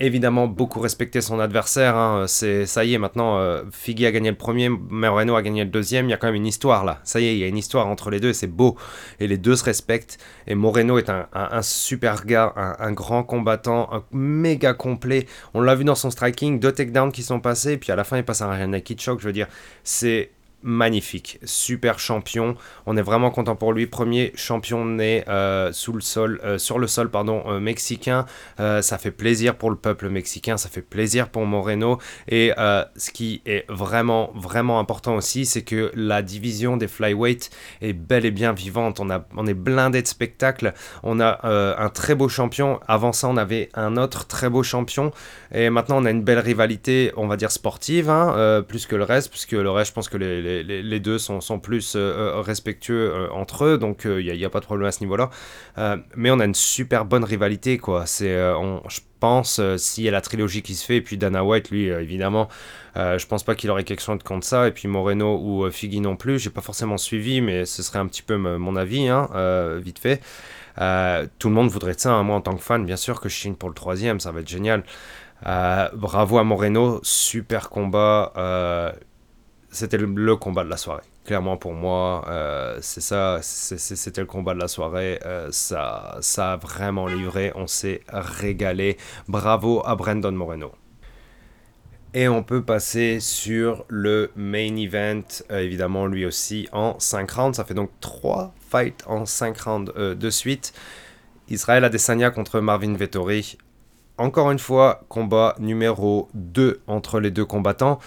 évidemment 0.00 0.46
beaucoup 0.46 0.80
respecté 0.80 1.20
son 1.20 1.40
adversaire. 1.40 1.96
Hein. 1.96 2.24
C'est 2.26 2.66
ça 2.66 2.84
y 2.84 2.94
est 2.94 2.98
maintenant. 2.98 3.38
Euh, 3.38 3.62
a 3.62 4.10
gagné 4.12 4.30
le 4.30 4.36
premier, 4.36 4.68
Moreno 4.68 5.36
a 5.36 5.42
gagné 5.42 5.64
le 5.64 5.70
deuxième. 5.70 6.06
Il 6.06 6.10
y 6.10 6.14
a 6.14 6.16
quand 6.16 6.28
même 6.28 6.36
une 6.36 6.46
histoire 6.46 6.84
là. 6.84 7.00
Ça 7.04 7.20
y 7.20 7.26
est, 7.26 7.34
il 7.34 7.38
y 7.38 7.44
a 7.44 7.46
une 7.46 7.56
histoire 7.56 7.86
entre 7.86 8.10
les 8.10 8.20
deux. 8.20 8.32
C'est 8.32 8.46
beau 8.46 8.76
et 9.20 9.26
les 9.26 9.38
deux 9.38 9.56
se 9.56 9.64
respectent. 9.64 10.18
Et 10.46 10.54
Moreno 10.54 10.98
est 10.98 11.10
un, 11.10 11.62
super 11.62 12.24
gars, 12.24 12.52
un, 12.56 12.92
grand 12.92 13.22
combattant, 13.22 13.88
un 13.92 14.04
méga 14.12 14.74
complet. 14.74 15.26
On 15.54 15.60
l'a 15.60 15.74
vu 15.74 15.84
dans 15.84 15.94
son 15.94 16.10
striking, 16.10 16.60
deux 16.60 16.72
takedowns 16.72 17.12
qui 17.12 17.22
sont 17.22 17.40
passés, 17.40 17.76
puis 17.76 17.92
à 17.92 17.96
la 17.96 18.04
fin 18.04 18.16
il 18.16 18.24
passe 18.24 18.42
un 18.42 18.66
naked 18.66 19.00
choke. 19.00 19.20
Je 19.20 19.26
veux 19.26 19.32
dire, 19.32 19.48
c'est 19.84 20.30
magnifique, 20.62 21.38
super 21.44 21.98
champion. 21.98 22.56
On 22.86 22.96
est 22.96 23.02
vraiment 23.02 23.30
content 23.30 23.56
pour 23.56 23.72
lui. 23.72 23.86
Premier 23.86 24.32
champion 24.34 24.84
né 24.84 25.24
euh, 25.28 25.72
sous 25.72 25.92
le 25.92 26.00
sol, 26.00 26.40
euh, 26.44 26.58
sur 26.58 26.78
le 26.78 26.86
sol 26.86 27.10
pardon, 27.10 27.42
euh, 27.46 27.60
mexicain. 27.60 28.26
ça 28.58 28.98
fait 28.98 29.10
plaisir 29.10 29.56
pour 29.56 29.70
le 29.70 29.76
peuple 29.76 30.08
mexicain, 30.08 30.56
ça 30.56 30.68
fait 30.68 30.82
plaisir 30.82 31.28
pour 31.28 31.46
Moreno. 31.46 31.98
Et 32.28 32.52
ce 32.56 33.10
qui 33.10 33.42
est 33.46 33.64
vraiment, 33.68 34.32
vraiment 34.34 34.78
important 34.80 35.16
aussi, 35.16 35.46
c'est 35.46 35.62
que 35.62 35.92
la 35.94 36.22
division 36.22 36.76
des 36.76 36.88
flyweight 36.88 37.50
est 37.80 37.92
bel 37.92 38.24
et 38.24 38.30
bien 38.30 38.52
vivante. 38.52 39.00
On, 39.00 39.10
a, 39.10 39.24
on 39.36 39.46
est 39.46 39.54
blindé 39.54 40.02
de 40.02 40.06
spectacles. 40.06 40.74
On 41.02 41.20
a 41.20 41.46
un 41.78 41.88
très 41.88 42.14
beau 42.14 42.28
champion. 42.28 42.80
Avant 42.88 43.12
ça, 43.12 43.28
on 43.28 43.36
avait 43.36 43.68
un 43.74 43.96
autre 43.96 44.26
très 44.26 44.48
beau 44.48 44.62
champion. 44.62 45.12
Et 45.52 45.70
maintenant, 45.70 46.02
on 46.02 46.04
a 46.04 46.10
une 46.10 46.22
belle 46.22 46.38
rivalité, 46.38 47.12
on 47.16 47.26
va 47.26 47.36
dire 47.36 47.50
sportive, 47.50 48.10
hein, 48.10 48.64
plus 48.66 48.86
que 48.86 48.96
le 48.96 49.04
reste, 49.04 49.30
puisque 49.30 49.52
le 49.52 49.70
reste, 49.70 49.90
je 49.90 49.94
pense 49.94 50.08
que 50.08 50.16
les 50.16 50.28
les, 50.40 50.47
deux 51.00 51.18
sont, 51.18 51.60
plus 51.60 51.94
euh, 51.96 51.98
euh, 51.98 52.40
respectueux 52.40 53.12
euh, 53.12 53.28
entre 53.32 53.64
eux, 53.64 53.78
donc 53.78 54.02
il 54.04 54.32
n'y 54.32 54.44
a, 54.44 54.50
pas 54.50 54.60
de 54.60 54.64
problème 54.64 54.88
à 54.88 54.92
ce 54.92 55.00
niveau-là. 55.00 55.30
mais 56.16 56.30
on 56.30 56.40
a 56.40 56.44
une 56.44 56.54
super 56.54 57.04
bonne 57.04 57.24
rivalité, 57.24 57.78
quoi. 57.78 58.06
C'est, 58.06 58.34
je 58.34 59.00
pense, 59.20 59.60
s'il 59.76 60.04
y 60.04 60.08
a 60.08 60.10
la 60.10 60.20
trilogie 60.20 60.62
qui 60.62 60.74
se 60.74 60.84
fait, 60.84 60.96
et 60.96 61.00
puis 61.00 61.18
Dana 61.18 61.44
White, 61.44 61.70
lui, 61.70 61.86
évidemment, 61.86 62.48
je 62.96 63.26
pense 63.26 63.42
pas 63.42 63.54
qu'il 63.54 63.70
aurait 63.70 63.84
quelque 63.84 64.02
chose 64.02 64.18
contre 64.24 64.46
ça, 64.46 64.68
et 64.68 64.72
puis 64.72 64.88
Moreno 64.88 65.38
ou 65.42 65.70
Figgy 65.70 66.00
non 66.00 66.16
plus, 66.16 66.38
j'ai 66.38 66.50
pas 66.50 66.60
forcément 66.60 66.98
suivi, 66.98 67.40
mais 67.40 67.64
ce 67.64 67.82
serait 67.82 67.98
un 67.98 68.06
petit 68.06 68.22
peu 68.22 68.36
mon 68.36 68.76
avis, 68.76 69.08
hein, 69.08 69.28
vite 69.78 69.98
fait. 69.98 70.20
tout 71.38 71.48
le 71.48 71.54
monde 71.54 71.68
voudrait 71.68 71.94
ça, 71.96 72.12
hein. 72.12 72.22
moi 72.22 72.36
en 72.36 72.40
tant 72.40 72.54
que 72.54 72.62
fan, 72.62 72.84
bien 72.84 72.96
sûr 72.96 73.20
que 73.20 73.28
je 73.28 73.36
signe 73.36 73.54
pour 73.54 73.68
le 73.68 73.74
troisième, 73.74 74.20
ça 74.20 74.32
va 74.32 74.40
être 74.40 74.48
génial. 74.48 74.84
bravo 75.42 76.38
à 76.38 76.44
Moreno, 76.44 77.00
super 77.02 77.68
combat 77.68 78.94
c'était 79.70 79.98
le, 79.98 80.36
combat 80.36 80.64
de 80.64 80.70
la 80.70 80.76
soirée. 80.76 81.02
Clairement 81.24 81.56
pour 81.56 81.74
moi, 81.74 82.24
euh, 82.28 82.78
c'est 82.80 83.02
ça, 83.02 83.40
c'était 83.42 84.20
le 84.20 84.26
combat 84.26 84.54
de 84.54 84.60
la 84.60 84.68
soirée. 84.68 85.20
Euh, 85.26 85.48
ça, 85.52 86.16
ça 86.20 86.54
a 86.54 86.56
vraiment 86.56 87.06
livré, 87.06 87.52
on 87.54 87.66
s'est 87.66 88.00
régalé. 88.08 88.96
Bravo 89.28 89.82
à 89.84 89.94
Brandon 89.94 90.32
Moreno. 90.32 90.72
Et 92.14 92.26
on 92.26 92.42
peut 92.42 92.62
passer 92.62 93.20
sur 93.20 93.84
le 93.88 94.30
main 94.34 94.74
event, 94.76 95.22
euh, 95.50 95.58
évidemment 95.58 96.06
lui 96.06 96.24
aussi 96.24 96.66
en 96.72 96.98
5 96.98 97.30
rounds. 97.30 97.56
Ça 97.56 97.64
fait 97.64 97.74
donc 97.74 97.90
3 98.00 98.54
fights 98.70 99.04
en 99.06 99.26
5 99.26 99.60
rounds 99.60 99.92
de 99.94 100.30
suite. 100.30 100.72
Israël 101.50 101.84
Adesanya 101.84 102.30
contre 102.30 102.60
Marvin 102.60 102.94
Vettori. 102.94 103.58
Encore 104.16 104.50
une 104.50 104.58
fois, 104.58 105.02
combat 105.08 105.54
numéro 105.60 106.28
2 106.34 106.80
entre 106.86 107.20
les 107.20 107.30
deux 107.30 107.44
combattants. 107.44 108.00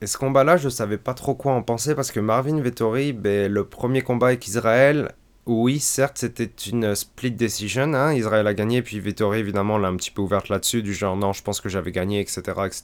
Et 0.00 0.06
ce 0.06 0.16
combat-là, 0.16 0.56
je 0.56 0.68
savais 0.68 0.98
pas 0.98 1.14
trop 1.14 1.34
quoi 1.34 1.52
en 1.52 1.62
penser 1.62 1.94
parce 1.94 2.12
que 2.12 2.20
Marvin 2.20 2.60
Vettori, 2.60 3.12
ben, 3.12 3.50
le 3.50 3.64
premier 3.64 4.02
combat 4.02 4.28
avec 4.28 4.46
Israël, 4.46 5.12
oui, 5.46 5.80
certes, 5.80 6.18
c'était 6.18 6.50
une 6.70 6.94
split 6.94 7.32
decision. 7.32 7.94
Hein, 7.94 8.12
Israël 8.12 8.46
a 8.46 8.54
gagné, 8.54 8.82
puis 8.82 9.00
Vettori, 9.00 9.38
évidemment, 9.38 9.78
l'a 9.78 9.88
un 9.88 9.96
petit 9.96 10.10
peu 10.10 10.22
ouverte 10.22 10.50
là-dessus, 10.50 10.82
du 10.82 10.94
genre 10.94 11.16
non, 11.16 11.32
je 11.32 11.42
pense 11.42 11.60
que 11.60 11.68
j'avais 11.68 11.90
gagné, 11.90 12.20
etc. 12.20 12.42
etc. 12.66 12.82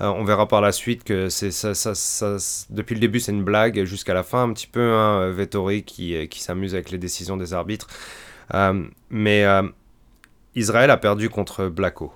Euh, 0.00 0.06
on 0.08 0.24
verra 0.24 0.46
par 0.46 0.60
la 0.60 0.72
suite 0.72 1.02
que 1.04 1.28
c'est 1.28 1.50
ça, 1.50 1.74
ça, 1.74 1.94
ça, 1.94 2.36
depuis 2.70 2.94
le 2.94 3.00
début, 3.00 3.20
c'est 3.20 3.32
une 3.32 3.44
blague 3.44 3.84
jusqu'à 3.84 4.14
la 4.14 4.22
fin, 4.22 4.42
un 4.42 4.52
petit 4.52 4.66
peu. 4.66 4.92
Hein, 4.92 5.30
Vettori 5.30 5.84
qui, 5.84 6.28
qui 6.28 6.42
s'amuse 6.42 6.74
avec 6.74 6.90
les 6.90 6.98
décisions 6.98 7.36
des 7.36 7.54
arbitres. 7.54 7.86
Euh, 8.54 8.84
mais 9.10 9.44
euh, 9.44 9.62
Israël 10.54 10.90
a 10.90 10.96
perdu 10.96 11.28
contre 11.30 11.68
Blacko. 11.68 12.12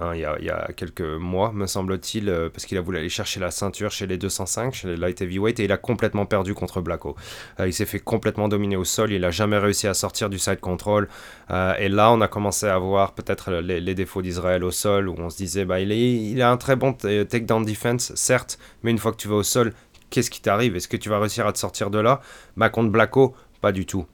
Hein, 0.00 0.14
il, 0.14 0.20
y 0.20 0.50
a, 0.50 0.70
quelques 0.74 1.02
mois, 1.02 1.52
me 1.52 1.66
semble-t-il, 1.66 2.30
euh, 2.30 2.48
parce 2.48 2.64
qu'il 2.64 2.78
a 2.78 2.80
voulu 2.80 2.96
aller 2.96 3.10
chercher 3.10 3.38
la 3.38 3.50
ceinture 3.50 3.90
chez 3.90 4.06
les 4.06 4.16
205, 4.16 4.72
chez 4.72 4.88
les 4.88 4.96
light 4.96 5.20
heavyweight, 5.20 5.60
et 5.60 5.64
il 5.64 5.72
a 5.72 5.76
complètement 5.76 6.24
perdu 6.24 6.54
contre 6.54 6.80
Blacko. 6.80 7.16
Euh, 7.60 7.68
il 7.68 7.74
s'est 7.74 7.84
fait 7.84 7.98
complètement 7.98 8.48
dominer 8.48 8.76
au 8.76 8.84
sol, 8.84 9.12
il 9.12 9.20
n'a 9.20 9.30
jamais 9.30 9.58
réussi 9.58 9.86
à 9.86 9.92
sortir 9.92 10.30
du 10.30 10.38
side 10.38 10.58
control. 10.58 11.06
Euh, 11.50 11.74
et 11.78 11.90
là, 11.90 12.12
on 12.12 12.22
a 12.22 12.28
commencé 12.28 12.64
à 12.66 12.78
voir 12.78 13.12
peut-être 13.12 13.52
les, 13.52 13.94
défauts 13.94 14.22
d'Israël 14.22 14.64
au 14.64 14.70
sol, 14.70 15.06
où 15.06 15.14
on 15.18 15.28
se 15.28 15.36
disait, 15.36 15.66
bah, 15.66 15.80
il, 15.80 16.40
a 16.40 16.50
un 16.50 16.56
très 16.56 16.76
bon 16.76 16.94
takedown 16.94 17.62
defense, 17.66 18.14
certes, 18.14 18.58
mais 18.82 18.90
une 18.90 18.98
fois 18.98 19.12
que 19.12 19.18
tu 19.18 19.28
vas 19.28 19.36
au 19.36 19.42
sol, 19.42 19.74
qu'est-ce 20.08 20.30
qui 20.30 20.40
t'arrive? 20.40 20.76
Est-ce 20.76 20.88
que 20.88 20.96
tu 20.96 21.10
vas 21.10 21.18
réussir 21.18 21.46
à 21.46 21.52
te 21.52 21.58
sortir 21.58 21.90
de 21.90 21.98
là? 21.98 22.22
Bah, 22.56 22.70
contre 22.70 22.90
Blacko, 22.90 23.34
pas 23.60 23.72
du 23.72 23.84
tout. 23.84 24.06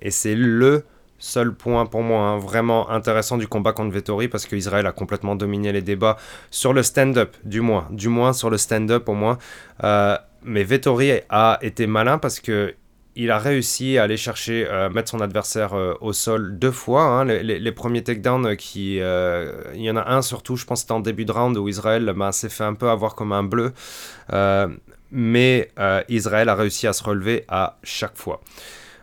Et 0.00 0.10
c'est 0.10 0.34
le 0.34 0.84
seul 1.22 1.54
point 1.54 1.86
pour 1.86 2.02
moi 2.02 2.20
hein, 2.20 2.38
vraiment 2.38 2.90
intéressant 2.90 3.38
du 3.38 3.46
combat 3.46 3.72
contre 3.72 3.92
Vettori 3.92 4.26
parce 4.26 4.44
qu'Israël 4.44 4.86
a 4.86 4.92
complètement 4.92 5.36
dominé 5.36 5.70
les 5.70 5.80
débats 5.80 6.16
sur 6.50 6.72
le 6.72 6.82
stand-up, 6.82 7.36
du 7.44 7.60
moins, 7.60 7.86
du 7.90 8.10
sur 8.34 8.50
le 8.50 8.58
stand-up 8.58 9.08
au 9.08 9.14
moins. 9.14 9.38
Euh, 9.84 10.18
mais 10.42 10.64
Vettori 10.64 11.12
a 11.28 11.58
été 11.62 11.86
malin 11.86 12.18
parce 12.18 12.40
que 12.40 12.74
il 13.14 13.30
a 13.30 13.38
réussi 13.38 13.98
à 13.98 14.04
aller 14.04 14.16
chercher, 14.16 14.66
euh, 14.68 14.88
mettre 14.88 15.10
son 15.10 15.20
adversaire 15.20 15.74
euh, 15.74 15.94
au 16.00 16.12
sol 16.12 16.58
deux 16.58 16.70
fois. 16.70 17.04
Hein. 17.04 17.24
les, 17.26 17.72
premiers 17.72 18.02
takedowns, 18.02 18.56
qui, 18.56 18.96
il 18.96 19.82
y 19.82 19.90
en 19.90 19.96
a 19.96 20.10
un 20.10 20.22
surtout, 20.22 20.56
je 20.56 20.64
pense 20.64 20.80
c'était 20.80 20.92
en 20.92 21.00
début 21.00 21.24
de 21.24 21.30
round 21.30 21.56
où 21.56 21.68
Israël 21.68 22.12
bah, 22.16 22.32
s'est 22.32 22.48
fait 22.48 22.64
un 22.64 22.74
peu 22.74 22.88
avoir 22.88 23.14
comme 23.14 23.32
un 23.32 23.44
bleu. 23.44 23.72
mais 25.12 25.70
Israël 26.08 26.48
a 26.48 26.56
réussi 26.56 26.88
à 26.88 26.92
se 26.92 27.04
relever 27.04 27.44
à 27.46 27.78
chaque 27.84 28.16
fois. 28.16 28.40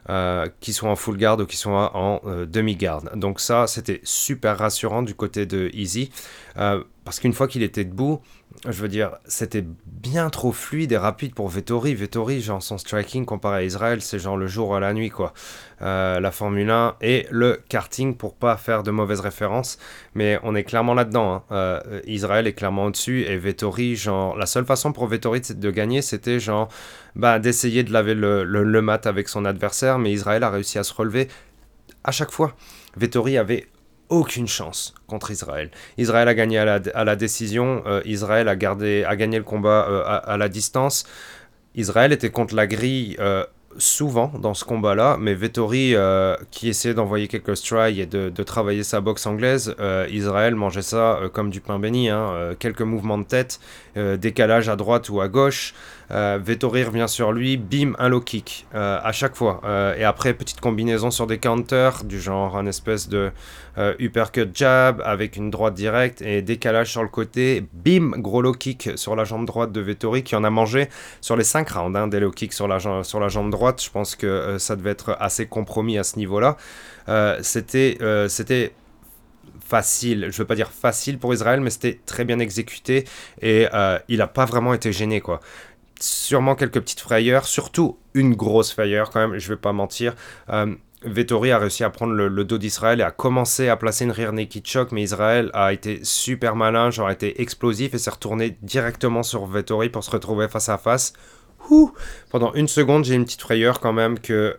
Euh, 0.10 0.48
qui 0.60 0.74
sont 0.74 0.88
en 0.88 0.96
full 0.96 1.18
guard 1.18 1.40
ou 1.40 1.46
qui 1.46 1.56
sont 1.56 1.70
en 1.70 2.20
euh, 2.26 2.48
demi-garde. 2.48 3.12
Donc 3.16 3.40
ça, 3.40 3.68
c'était 3.68 4.02
super 4.04 4.58
rassurant 4.58 5.04
du 5.04 5.14
côté 5.14 5.46
de 5.46 5.70
Easy. 5.72 6.10
Euh, 6.58 6.84
parce 7.10 7.20
qu'une 7.20 7.34
fois 7.34 7.48
qu'il 7.48 7.64
était 7.64 7.86
debout, 7.86 8.22
je 8.68 8.84
veux 8.84 8.88
dire, 8.88 9.18
c'était 9.26 9.66
bien 9.88 10.30
trop 10.30 10.52
fluide 10.52 10.92
et 10.92 10.98
rapide 10.98 11.34
pour 11.34 11.50
Vettori. 11.50 11.96
Vettori, 11.96 12.40
genre 12.40 12.62
son 12.62 12.78
striking 12.78 13.26
comparé 13.26 13.58
à 13.58 13.64
Israël, 13.64 14.00
c'est 14.04 14.20
genre 14.20 14.38
le 14.38 14.46
jour 14.46 14.76
à 14.76 14.80
la 14.80 14.94
nuit, 14.94 15.10
quoi. 15.10 15.34
Euh, 15.82 16.20
la 16.20 16.30
Formule 16.30 16.70
1 16.70 16.98
et 17.02 17.26
le 17.32 17.64
karting 17.68 18.16
pour 18.16 18.36
pas 18.36 18.58
faire 18.58 18.84
de 18.84 18.92
mauvaises 18.92 19.22
références. 19.22 19.80
Mais 20.14 20.38
on 20.44 20.54
est 20.54 20.64
clairement 20.64 20.94
là-dedans. 20.94 21.34
Hein. 21.34 21.44
Euh, 21.52 22.02
Israël 22.06 22.46
est 22.46 22.54
clairement 22.54 22.86
au-dessus 22.86 23.24
et 23.24 23.40
Vettori, 23.40 23.96
genre, 23.96 24.38
la 24.38 24.46
seule 24.46 24.66
façon 24.66 24.94
pour 24.94 25.08
Vettori 25.08 25.42
de 25.42 25.72
gagner, 25.72 26.04
c'était 26.04 26.40
genre, 26.40 26.70
bah, 27.16 27.40
d'essayer 27.40 27.84
de 27.84 27.92
laver 27.92 28.14
le, 28.14 28.44
le, 28.44 28.64
le 28.64 28.82
mat 28.84 29.08
avec 29.08 29.30
son 29.30 29.46
adversaire. 29.46 29.98
Mais 29.98 30.12
Israël 30.12 30.44
a 30.44 30.52
réussi 30.52 30.78
à 30.78 30.84
se 30.84 30.94
relever 30.94 31.28
à 32.04 32.12
chaque 32.12 32.32
fois. 32.32 32.56
Vettori 32.98 33.40
avait 33.40 33.68
aucune 34.10 34.48
chance 34.48 34.94
contre 35.08 35.32
Israël. 35.32 35.70
Israël 35.98 36.28
a 36.28 36.34
gagné 36.34 36.58
à 36.58 36.66
la, 37.06 37.16
décision, 37.16 37.84
euh, 37.86 38.02
Israël 38.06 38.48
a, 38.48 38.56
gardé, 38.56 39.04
a 39.08 39.16
gagné 39.16 39.38
le 39.38 39.44
combat 39.44 39.88
euh, 39.90 40.04
à, 40.06 40.38
la 40.38 40.50
distance. 40.50 41.06
Israël 41.76 42.12
était 42.12 42.32
contre 42.32 42.56
la 42.56 42.68
grille 42.68 43.16
euh, 43.20 43.46
souvent 43.78 44.32
dans 44.42 44.56
ce 44.56 44.66
combat-là, 44.66 45.18
mais 45.20 45.36
Vettori, 45.36 45.94
qui 46.50 46.70
essayait 46.70 46.96
d'envoyer 46.96 47.28
quelques 47.28 47.56
strikes 47.56 48.00
et 48.00 48.08
de, 48.08 48.44
travailler 48.44 48.84
sa 48.84 49.00
boxe 49.00 49.28
anglaise, 49.28 49.76
Israël 50.10 50.56
mangeait 50.56 50.82
ça 50.82 51.20
comme 51.34 51.52
du 51.52 51.62
pain 51.62 51.78
béni. 51.78 52.10
Hein. 52.10 52.56
quelques 52.58 52.82
mouvements 52.82 53.20
de 53.20 53.26
tête, 53.26 53.60
décalage 53.96 54.70
à 54.70 54.76
droite 54.76 55.10
ou 55.10 55.22
à 55.22 55.28
gauche. 55.28 55.76
Euh, 56.12 56.40
Vettori 56.42 56.84
revient 56.84 57.06
sur 57.08 57.32
lui, 57.32 57.58
bim, 57.58 57.94
un 58.00 58.10
low 58.10 58.22
kick 58.22 58.66
euh, 58.74 59.00
à 59.04 59.12
chaque 59.12 59.36
fois. 59.36 59.62
Euh, 59.64 59.96
et 59.96 60.04
après, 60.04 60.34
petite 60.34 60.60
combinaison 60.60 61.12
sur 61.12 61.28
des 61.28 61.38
counters, 61.38 62.04
du 62.04 62.20
genre 62.20 62.58
un 62.58 62.66
espèce 62.66 63.10
de 63.10 63.32
uppercut 63.98 64.50
jab 64.54 65.02
avec 65.06 65.38
une 65.38 65.50
droite 65.50 65.74
directe 65.74 66.22
et 66.22 66.42
décalage 66.42 66.92
sur 66.92 67.02
le 67.02 67.08
côté, 67.08 67.64
bim, 67.72 68.12
gros 68.18 68.42
low 68.42 68.52
kick 68.52 68.90
sur 68.96 69.16
la 69.16 69.24
jambe 69.24 69.46
droite 69.46 69.72
de 69.72 69.80
Vettori 69.80 70.22
qui 70.22 70.36
en 70.36 70.44
a 70.44 70.50
mangé 70.50 70.90
sur 71.22 71.38
les 71.38 71.46
5 71.46 71.70
rounds, 71.70 71.98
hein, 71.98 72.08
des 72.10 72.20
low 72.20 72.32
kicks 72.32 72.52
sur 72.52 72.68
la, 72.68 72.80
sur 73.04 73.20
la 73.22 73.30
jambe 73.30 73.50
droite. 73.52 73.82
Je 73.82 73.90
pense 73.90 74.18
que 74.18 74.58
ça 74.58 74.76
devait 74.76 74.90
être 74.90 75.16
assez 75.22 75.46
compromis 75.46 75.98
à 75.98 76.04
ce 76.04 76.18
niveau-là. 76.18 76.58
c'était 77.42 77.98
facile, 79.66 80.28
je 80.30 80.38
veux 80.40 80.48
pas 80.48 80.56
dire 80.56 80.72
facile 80.72 81.18
pour 81.18 81.34
Israël, 81.34 81.62
mais 81.62 81.70
c'était 81.70 82.00
très 82.06 82.26
bien 82.26 82.40
exécuté 82.40 83.06
et 83.42 83.66
il 84.10 84.18
n'a 84.18 84.28
pas 84.28 84.44
vraiment 84.44 84.74
été 84.74 84.92
gêné 84.92 85.22
quoi 85.22 85.40
sûrement 86.00 86.56
quelques 86.56 86.80
petites 86.80 87.00
frayeurs, 87.00 87.46
surtout 87.46 87.98
une 88.14 88.36
grosse 88.36 88.72
frayeur 88.72 89.10
quand 89.10 89.20
même, 89.20 89.40
je 89.40 89.50
vais 89.50 89.58
pas 89.58 89.74
mentir. 89.74 90.16
Euh, 90.50 90.74
Vettori 91.04 91.52
a 91.52 91.60
réussi 91.60 91.84
à 91.86 91.90
prendre 91.90 92.14
le, 92.14 92.44
dos 92.44 92.58
d'Israël 92.58 93.00
et 93.00 93.04
a 93.04 93.12
commencé 93.12 93.70
à 93.70 93.78
placer 93.78 94.04
une 94.04 94.12
rear 94.12 94.34
naked 94.34 94.68
choke, 94.68 94.92
mais 94.92 95.02
Israël 95.02 95.50
a 95.54 95.72
été 95.72 96.02
super 96.04 96.56
malin, 96.58 96.92
genre 96.92 97.08
a 97.08 97.14
été 97.14 97.42
explosif 97.42 97.94
et 97.94 97.98
s'est 97.98 98.10
retourné 98.10 98.58
directement 98.62 99.24
sur 99.24 99.46
Vettori 99.46 99.90
pour 99.90 100.04
se 100.04 100.12
retrouver 100.12 100.50
face 100.50 100.68
à 100.68 100.78
face. 100.78 101.14
Pendant 102.30 102.54
une 102.54 102.68
seconde, 102.68 103.06
j'ai 103.06 103.16
une 103.16 103.26
petite 103.26 103.42
frayeur 103.42 103.80
quand 103.80 103.94
même 103.94 104.20
que 104.20 104.58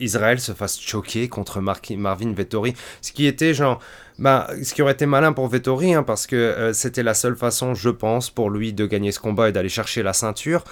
Israël 0.00 0.40
se 0.40 0.52
fasse 0.52 0.80
choquer 0.80 1.28
contre 1.28 1.60
Marvin 1.60 2.32
Vettori. 2.32 2.74
Ce 3.02 3.12
qui 3.12 3.26
était 3.26 3.54
genre. 3.54 3.80
Bah, 4.20 4.48
ce 4.62 4.74
qui 4.74 4.82
aurait 4.82 4.92
été 4.92 5.06
malin 5.06 5.32
pour 5.32 5.48
Vettori, 5.48 5.94
hein, 5.94 6.02
parce 6.02 6.26
que 6.26 6.36
euh, 6.36 6.72
c'était 6.74 7.02
la 7.02 7.14
seule 7.14 7.36
façon, 7.36 7.72
je 7.72 7.88
pense, 7.88 8.28
pour 8.28 8.50
lui 8.50 8.74
de 8.74 8.84
gagner 8.84 9.12
ce 9.12 9.18
combat 9.18 9.48
et 9.48 9.52
d'aller 9.52 9.70
chercher 9.70 10.02
la 10.02 10.12
ceinture. 10.12 10.62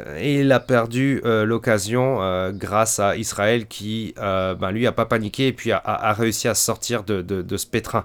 Euh, 0.00 0.18
et 0.20 0.40
il 0.40 0.52
a 0.52 0.60
perdu 0.60 1.22
euh, 1.24 1.46
l'occasion 1.46 2.18
grâce 2.52 3.00
à 3.00 3.16
Israël 3.16 3.66
qui, 3.66 4.14
bah, 4.16 4.70
lui, 4.72 4.86
a 4.86 4.92
pas 4.92 5.06
paniqué 5.06 5.46
et 5.46 5.52
puis 5.54 5.72
a, 5.72 6.12
réussi 6.12 6.48
à 6.48 6.54
sortir 6.54 7.02
de, 7.02 7.22
de, 7.22 7.56
ce 7.56 7.66
pétrin. 7.66 8.04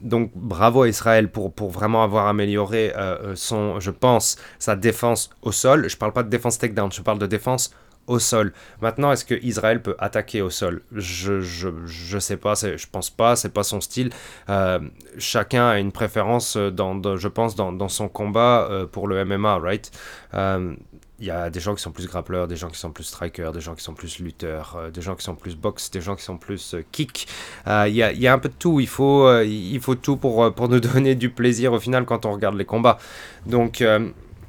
donc 0.00 0.30
bravo 0.34 0.82
à 0.82 0.88
Israël 0.88 1.28
pour, 1.28 1.52
pour 1.52 1.70
vraiment 1.70 2.02
avoir 2.02 2.28
amélioré 2.28 2.92
son, 3.34 3.78
je 3.80 3.90
pense, 3.90 4.36
sa 4.58 4.74
défense 4.76 5.30
au 5.42 5.52
sol. 5.52 5.88
Je 5.88 5.96
parle 5.96 6.12
pas 6.12 6.22
de 6.22 6.30
défense 6.30 6.58
takedown, 6.58 6.90
je 6.90 7.02
parle 7.02 7.18
de 7.18 7.26
défense 7.26 7.72
au 8.08 8.18
sol. 8.18 8.52
Maintenant, 8.80 9.12
est-ce 9.12 9.24
que 9.24 9.34
Israël 9.44 9.80
peut 9.80 9.94
attaquer 9.98 10.42
au 10.42 10.50
sol? 10.50 10.82
Je, 10.92 11.40
je, 11.40 11.68
je 11.86 12.18
sais 12.18 12.36
pas, 12.36 12.54
je 12.54 12.86
pense 12.90 13.10
pas, 13.10 13.36
c'est 13.36 13.52
pas 13.52 13.62
son 13.62 13.80
style. 13.80 14.10
Euh, 14.48 14.80
chacun 15.18 15.68
a 15.68 15.78
une 15.78 15.92
préférence, 15.92 16.56
dans, 16.56 17.16
je 17.16 17.28
pense, 17.28 17.54
dans, 17.54 17.88
son 17.88 18.08
combat 18.08 18.66
euh, 18.70 18.86
pour 18.86 19.06
le 19.06 19.24
MMA, 19.24 19.58
right? 19.58 19.90
Euh, 20.34 20.74
il 21.20 21.26
y 21.26 21.30
a 21.32 21.50
des 21.50 21.58
gens 21.58 21.74
qui 21.74 21.82
sont 21.82 21.90
plus 21.90 22.06
grappleurs, 22.06 22.46
des 22.46 22.54
gens 22.54 22.68
qui 22.68 22.78
sont 22.78 22.92
plus 22.92 23.02
strikers, 23.02 23.50
des 23.50 23.60
gens 23.60 23.74
qui 23.74 23.82
sont 23.82 23.94
plus 23.94 24.20
lutteurs, 24.20 24.78
des 24.94 25.00
gens 25.00 25.16
qui 25.16 25.24
sont 25.24 25.34
plus 25.34 25.56
box, 25.56 25.90
des 25.90 26.00
gens 26.00 26.14
qui 26.14 26.22
sont 26.22 26.38
plus 26.38 26.76
kick. 26.92 27.26
Il 27.66 27.88
y, 27.88 28.04
a, 28.04 28.12
y, 28.12 28.28
a, 28.28 28.32
un 28.32 28.38
peu 28.38 28.48
de 28.48 28.54
tout. 28.56 28.78
Il 28.78 28.86
faut, 28.86 29.28
il 29.42 29.80
faut 29.80 29.96
tout 29.96 30.16
pour, 30.16 30.54
pour 30.54 30.68
nous 30.68 30.78
donner 30.92 31.16
du 31.16 31.28
plaisir 31.28 31.72
au 31.72 31.80
final 31.80 32.04
quand 32.04 32.24
on 32.24 32.32
regarde 32.32 32.54
les 32.54 32.64
combats. 32.64 32.98
Donc, 33.46 33.82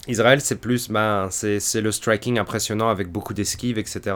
Israël, 0.10 0.42
c'est 0.42 0.60
plus, 0.60 0.90
ben, 0.90 1.30
c'est 1.30 1.82
le 1.82 1.92
striking 1.92 2.40
impressionnant 2.40 2.90
avec 2.90 3.12
beaucoup 3.12 3.34
d'esquives, 3.34 3.78
etc. 3.78 4.16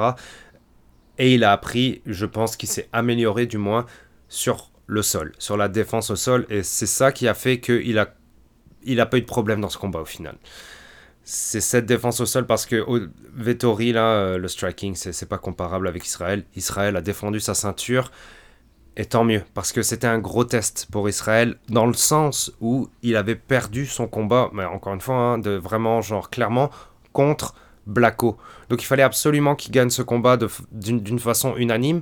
Et 1.20 1.36
il 1.36 1.44
a 1.44 1.52
appris, 1.52 2.02
je 2.06 2.26
pense 2.26 2.56
qu'il 2.56 2.68
s'est 2.68 2.90
amélioré 2.92 3.46
du 3.46 3.58
moins 3.58 3.86
sur 4.28 4.72
le 4.88 5.04
sol, 5.04 5.34
sur 5.38 5.56
la 5.56 5.70
défense 5.70 6.10
au 6.10 6.16
sol. 6.16 6.48
Et 6.50 6.64
c'est 6.64 6.88
ça 6.88 7.12
qui 7.12 7.28
a 7.28 7.36
fait 7.36 7.60
qu'il 7.60 8.00
a, 8.00 8.16
il 8.84 9.00
a 9.00 9.06
pas 9.06 9.18
eu 9.18 9.22
de 9.22 9.26
problème 9.26 9.62
dans 9.62 9.70
ce 9.70 9.78
combat 9.78 10.02
au 10.02 10.06
final. 10.06 10.36
C'est 11.24 11.62
cette 11.62 11.86
défense 11.86 12.20
au 12.20 12.26
sol 12.26 12.46
parce 12.46 12.66
que 12.66 12.84
Vettori, 13.34 13.94
là, 13.94 14.08
euh, 14.08 14.38
le 14.38 14.48
striking, 14.48 14.96
c'est 14.96 15.30
pas 15.30 15.38
comparable 15.38 15.88
avec 15.88 16.06
Israël. 16.06 16.44
Israël 16.56 16.98
a 16.98 17.02
défendu 17.02 17.40
sa 17.40 17.54
ceinture. 17.54 18.12
Et 18.96 19.06
tant 19.06 19.24
mieux, 19.24 19.44
parce 19.56 19.72
que 19.72 19.82
c'était 19.82 20.08
un 20.08 20.20
gros 20.20 20.44
test 20.44 20.88
pour 20.92 21.10
Israël, 21.10 21.56
dans 21.70 21.88
le 21.88 21.94
sens 21.94 22.52
où 22.62 22.90
il 23.02 23.16
avait 23.16 23.36
perdu 23.36 23.88
son 23.88 24.08
combat, 24.08 24.52
mais 24.54 24.66
encore 24.66 24.94
une 24.94 25.02
fois, 25.02 25.16
hein, 25.16 25.38
de 25.40 25.52
vraiment, 25.52 26.02
genre, 26.02 26.30
clairement, 26.30 26.70
contre 27.12 27.56
Blacko. 27.88 28.38
Donc 28.70 28.82
il 28.82 28.86
fallait 28.86 29.04
absolument 29.04 29.56
qu'il 29.56 29.72
gagne 29.72 29.90
ce 29.90 30.02
combat 30.02 30.38
d'une 30.72 31.20
façon 31.20 31.56
unanime, 31.58 32.02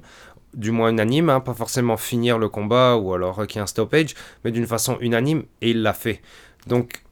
du 0.53 0.71
moins 0.71 0.89
unanime, 0.89 1.29
hein, 1.29 1.39
pas 1.39 1.53
forcément 1.53 1.97
finir 1.97 2.37
le 2.37 2.49
combat 2.49 2.97
ou 2.97 3.13
alors 3.13 3.47
qu'il 3.47 3.55
y 3.55 3.59
ait 3.59 3.63
un 3.63 3.67
stoppage, 3.67 4.13
mais 4.43 4.51
d'une 4.51 4.67
façon 4.67 4.97
unanime, 4.99 5.43
et 5.61 5.71
il 5.71 5.81
l'a 5.81 5.93
fait. 5.93 6.21
Donc 6.67 7.03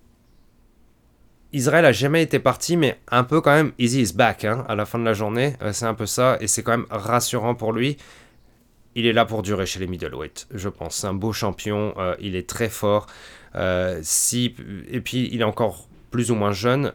Israël 1.52 1.86
a 1.86 1.92
jamais 1.92 2.22
été 2.22 2.38
parti, 2.38 2.78
mais 2.78 3.00
un 3.10 3.24
peu 3.24 3.42
quand 3.42 3.54
même, 3.54 3.72
Easy 3.80 4.02
is 4.02 4.14
back 4.14 4.46
hein, 4.46 4.66
à 4.68 4.76
la 4.76 4.86
fin 4.86 5.00
de 5.00 5.06
la 5.06 5.14
journée. 5.14 5.56
Euh, 5.62 5.74
c'est 5.74 5.86
un 5.86 5.96
peu 5.96 6.06
ça, 6.06 6.38
et 6.42 6.48
c'est 6.48 6.62
quand 6.62 6.72
même 6.72 6.86
rassurant 6.92 7.56
pour 7.56 7.74
lui 7.74 7.98
il 8.96 9.06
est 9.06 9.14
là 9.14 9.26
pour 9.26 9.42
durer 9.42 9.66
chez 9.66 9.80
les 9.80 9.88
middleweight, 9.88 10.48
je 10.54 10.70
pense. 10.70 10.96
C'est 10.98 11.08
un 11.08 11.14
beau 11.14 11.32
champion, 11.32 11.94
euh, 11.98 12.16
il 12.20 12.36
est 12.36 12.48
très 12.48 12.70
fort. 12.70 13.08
Euh, 13.56 14.00
si, 14.04 14.56
et 14.90 15.02
puis 15.02 15.30
il 15.32 15.42
est 15.42 15.46
encore 15.46 15.88
plus 16.12 16.32
ou 16.32 16.36
moins 16.36 16.52
jeune. 16.52 16.94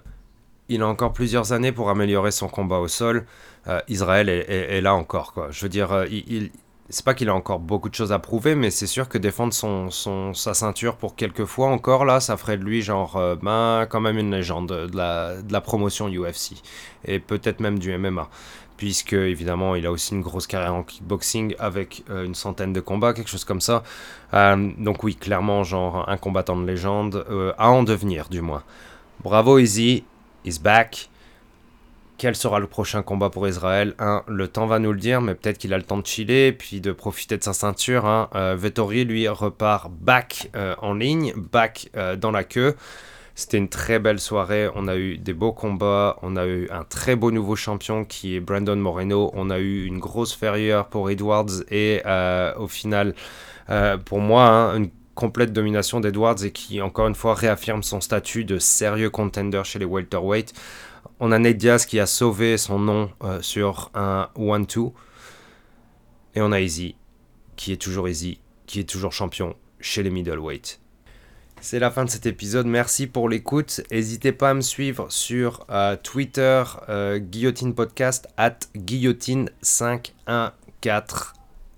Il 0.69 0.83
a 0.83 0.87
encore 0.87 1.13
plusieurs 1.13 1.53
années 1.53 1.73
pour 1.73 1.91
améliorer 1.91 2.31
son 2.31 2.49
combat 2.49 2.79
au 2.79 2.89
sol. 2.89 3.27
Euh, 3.69 3.81
Israël 3.89 4.29
est, 4.29 4.81
là 4.81 4.95
encore. 4.95 5.33
Quoi. 5.33 5.49
Je 5.51 5.61
veux 5.63 5.69
dire, 5.69 6.07
il, 6.11 6.51
c'est 6.89 7.05
pas 7.05 7.15
qu'il 7.15 7.29
a 7.29 7.35
encore 7.35 7.59
beaucoup 7.59 7.89
de 7.89 7.95
choses 7.95 8.13
à 8.13 8.19
prouver, 8.19 8.55
mais 8.55 8.71
c'est 8.71 8.87
sûr 8.87 9.09
que 9.09 9.19
défendre 9.19 9.53
son, 9.53 9.91
sa 10.33 10.55
ceinture 10.55 10.97
pour 10.97 11.17
quelques 11.17 11.45
fois 11.45 11.69
encore, 11.69 12.05
là, 12.05 12.21
ça 12.21 12.37
ferait 12.37 12.57
de 12.57 12.65
lui, 12.65 12.83
genre, 12.83 13.37
ben, 13.43 13.87
quand 13.89 14.01
même 14.01 14.19
une 14.19 14.31
légende 14.35 14.69
de 14.69 14.97
la, 14.97 15.41
de 15.43 15.53
la 15.53 15.61
promotion 15.61 16.09
UFC. 16.09 16.55
Et 17.05 17.19
peut-être 17.19 17.61
même 17.61 17.79
du 17.79 17.97
MMA 17.97 18.29
puisque 18.77 19.13
évidemment 19.13 19.75
il 19.75 19.87
a 19.87 19.91
aussi 19.91 20.15
une 20.15 20.21
grosse 20.21 20.47
carrière 20.47 20.75
en 20.75 20.83
kickboxing 20.83 21.55
avec 21.59 22.05
euh, 22.11 22.25
une 22.25 22.35
centaine 22.35 22.73
de 22.73 22.81
combats, 22.81 23.13
quelque 23.13 23.31
chose 23.31 23.45
comme 23.45 23.61
ça. 23.61 23.83
Euh, 24.33 24.71
donc 24.79 25.03
oui, 25.03 25.15
clairement, 25.15 25.65
genre 25.65 26.09
un 26.09 26.17
combattant 26.17 26.57
de 26.57 26.67
légende, 26.67 27.25
euh, 27.31 27.53
à 27.59 27.71
en 27.71 27.83
devenir 27.83 28.29
du 28.29 28.41
moins. 28.41 28.63
Bravo 29.23 29.59
Easy, 29.59 30.05
is 30.45 30.59
back. 30.61 31.09
Quel 32.17 32.37
sera 32.37 32.61
le 32.61 32.69
prochain 32.69 33.03
combat 33.03 33.29
pour 33.29 33.49
Israël? 33.49 33.95
Hein, 33.99 34.23
Le 34.29 34.47
temps 34.47 34.67
va 34.67 34.79
nous 34.79 34.93
le 34.93 35.01
dire, 35.01 35.21
mais 35.21 35.35
peut-être 35.35 35.59
qu'il 35.59 35.75
a 35.75 35.77
le 35.77 35.83
temps 35.83 35.99
de 35.99 36.07
chiller, 36.07 36.53
puis 36.53 36.81
de 36.81 36.93
profiter 36.93 37.37
de 37.37 37.43
sa 37.43 37.53
ceinture. 37.53 38.07
Hein. 38.07 38.29
Vettori, 38.55 39.05
lui, 39.05 39.27
repart 39.27 39.91
back 39.91 40.49
en 40.81 40.95
ligne, 40.95 41.35
back 41.35 41.91
dans 42.19 42.31
la 42.31 42.45
queue. 42.45 42.77
C'était 43.35 43.59
une 43.59 43.69
très 43.69 43.99
belle 43.99 44.21
soirée. 44.21 44.69
On 44.77 44.87
a 44.87 44.97
eu 44.97 45.19
des 45.19 45.33
beaux 45.33 45.53
combats. 45.53 46.19
On 46.23 46.37
a 46.37 46.47
eu 46.47 46.69
un 46.71 46.85
très 46.85 47.17
beau 47.17 47.33
nouveau 47.33 47.57
champion 47.57 48.05
qui 48.05 48.37
est 48.37 48.41
Brandon 48.41 48.77
Moreno. 48.77 49.31
On 49.35 49.51
a 49.51 49.59
eu 49.59 49.85
une 49.87 49.99
grosse 49.99 50.33
ferrière 50.33 50.87
pour 50.87 51.11
Edwards 51.11 51.63
et 51.71 52.01
euh, 52.07 52.55
au 52.57 52.69
final, 52.69 53.15
euh, 53.71 53.97
pour 53.99 54.21
moi, 54.21 54.47
hein, 54.47 54.77
une 54.77 54.91
complète 55.17 55.53
domination 55.53 56.01
d'Edwards 56.01 56.45
et 56.45 56.53
qui, 56.53 56.81
encore 56.81 57.09
une 57.09 57.15
fois, 57.17 57.35
réaffirme 57.35 57.83
son 57.83 58.01
statut 58.01 58.45
de 58.45 58.59
sérieux 58.59 59.11
contender 59.11 59.63
chez 59.65 59.81
les 59.81 59.85
welterweight. 59.85 60.53
On 61.19 61.33
a 61.33 61.39
Nate 61.39 61.57
Diaz 61.57 61.87
qui 61.87 61.99
a 61.99 62.07
sauvé 62.07 62.57
son 62.57 62.79
nom 62.79 63.11
euh, 63.25 63.43
sur 63.43 63.91
un 63.95 64.29
1-2. 64.37 64.93
Et 66.37 66.41
on 66.41 66.53
a 66.53 66.61
Easy, 66.61 66.95
qui 67.57 67.73
est 67.73 67.77
toujours 67.81 68.09
Easy, 68.09 68.39
qui 68.67 68.81
est 68.81 68.89
toujours 68.89 69.13
champion 69.13 69.55
chez 69.81 70.03
les 70.03 70.11
middleweight. 70.11 70.81
C'est 71.65 71.79
la 71.79 71.91
fin 71.91 72.05
de 72.05 72.11
cet 72.11 72.27
épisode. 72.27 72.67
Merci 72.67 73.07
pour 73.07 73.27
l'écoute. 73.27 73.81
N'hésitez 73.91 74.33
pas 74.33 74.51
à 74.51 74.55
me 74.55 74.61
suivre 74.61 75.11
sur 75.11 75.65
euh, 75.71 75.97
Twitter, 75.97 76.63
euh, 76.91 77.19
Guillotine 77.19 77.75
Podcast, 77.75 78.29
at 78.37 78.59
Guillotine514. 78.77 80.53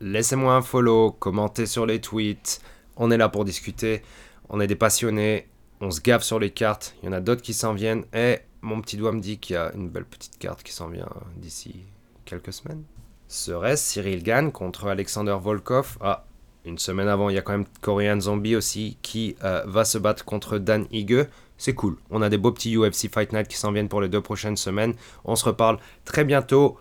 Laissez-moi 0.01 0.55
un 0.55 0.63
follow, 0.63 1.13
commentez 1.13 1.67
sur 1.67 1.87
les 1.87 2.01
tweets. 2.01 2.61
On 2.97 3.13
est 3.13 3.17
là 3.17 3.29
pour 3.29 3.45
discuter. 3.45 4.03
On 4.49 4.59
est 4.61 4.67
des 4.67 4.75
passionnés. 4.75 5.47
On 5.81 5.93
se 5.93 6.01
gave 6.01 6.25
sur 6.25 6.41
les 6.41 6.51
cartes. 6.51 6.97
Il 7.01 7.07
y 7.07 7.09
en 7.09 7.13
a 7.13 7.21
d'autres 7.21 7.43
qui 7.43 7.55
s'en 7.55 7.73
viennent. 7.73 8.07
Et 8.13 8.41
mon 8.63 8.81
petit 8.81 8.97
doigt 8.97 9.13
me 9.13 9.21
dit 9.21 9.39
qu'il 9.39 9.55
y 9.55 9.57
a 9.57 9.71
une 9.73 9.89
belle 9.89 10.07
petite 10.07 10.37
carte 10.41 10.65
qui 10.65 10.73
s'en 10.73 10.89
vient 10.89 11.09
d'ici 11.37 11.85
quelques 12.25 12.53
semaines. 12.53 12.83
Serait-ce 13.29 13.89
Cyril 13.89 14.25
Gann 14.25 14.51
contre 14.51 14.89
Alexander 14.89 15.37
Volkov? 15.41 15.97
Ah, 16.01 16.25
une 16.67 16.79
semaine 16.79 17.09
avant, 17.09 17.31
il 17.31 17.37
y 17.37 17.39
a 17.39 17.43
quand 17.43 17.53
même 17.53 17.67
Korean 17.81 18.21
Zombie 18.21 18.57
aussi 18.57 18.99
qui 19.01 19.37
euh, 19.45 19.63
va 19.67 19.85
se 19.85 19.99
battre 19.99 20.25
contre 20.25 20.59
Dan 20.59 20.87
Ige. 20.91 21.27
C'est 21.59 21.75
cool. 21.75 21.97
On 22.11 22.21
a 22.21 22.29
des 22.29 22.37
beaux 22.37 22.53
petits 22.53 22.77
UFC 22.77 23.11
Fight 23.11 23.33
Night 23.33 23.49
qui 23.49 23.57
s'en 23.57 23.73
viennent 23.73 23.89
pour 23.89 24.01
les 24.01 24.09
deux 24.09 24.21
prochaines 24.21 24.57
semaines. 24.57 24.95
On 25.25 25.37
se 25.37 25.45
reparle 25.45 25.79
très 26.05 26.25
bientôt. 26.25 26.79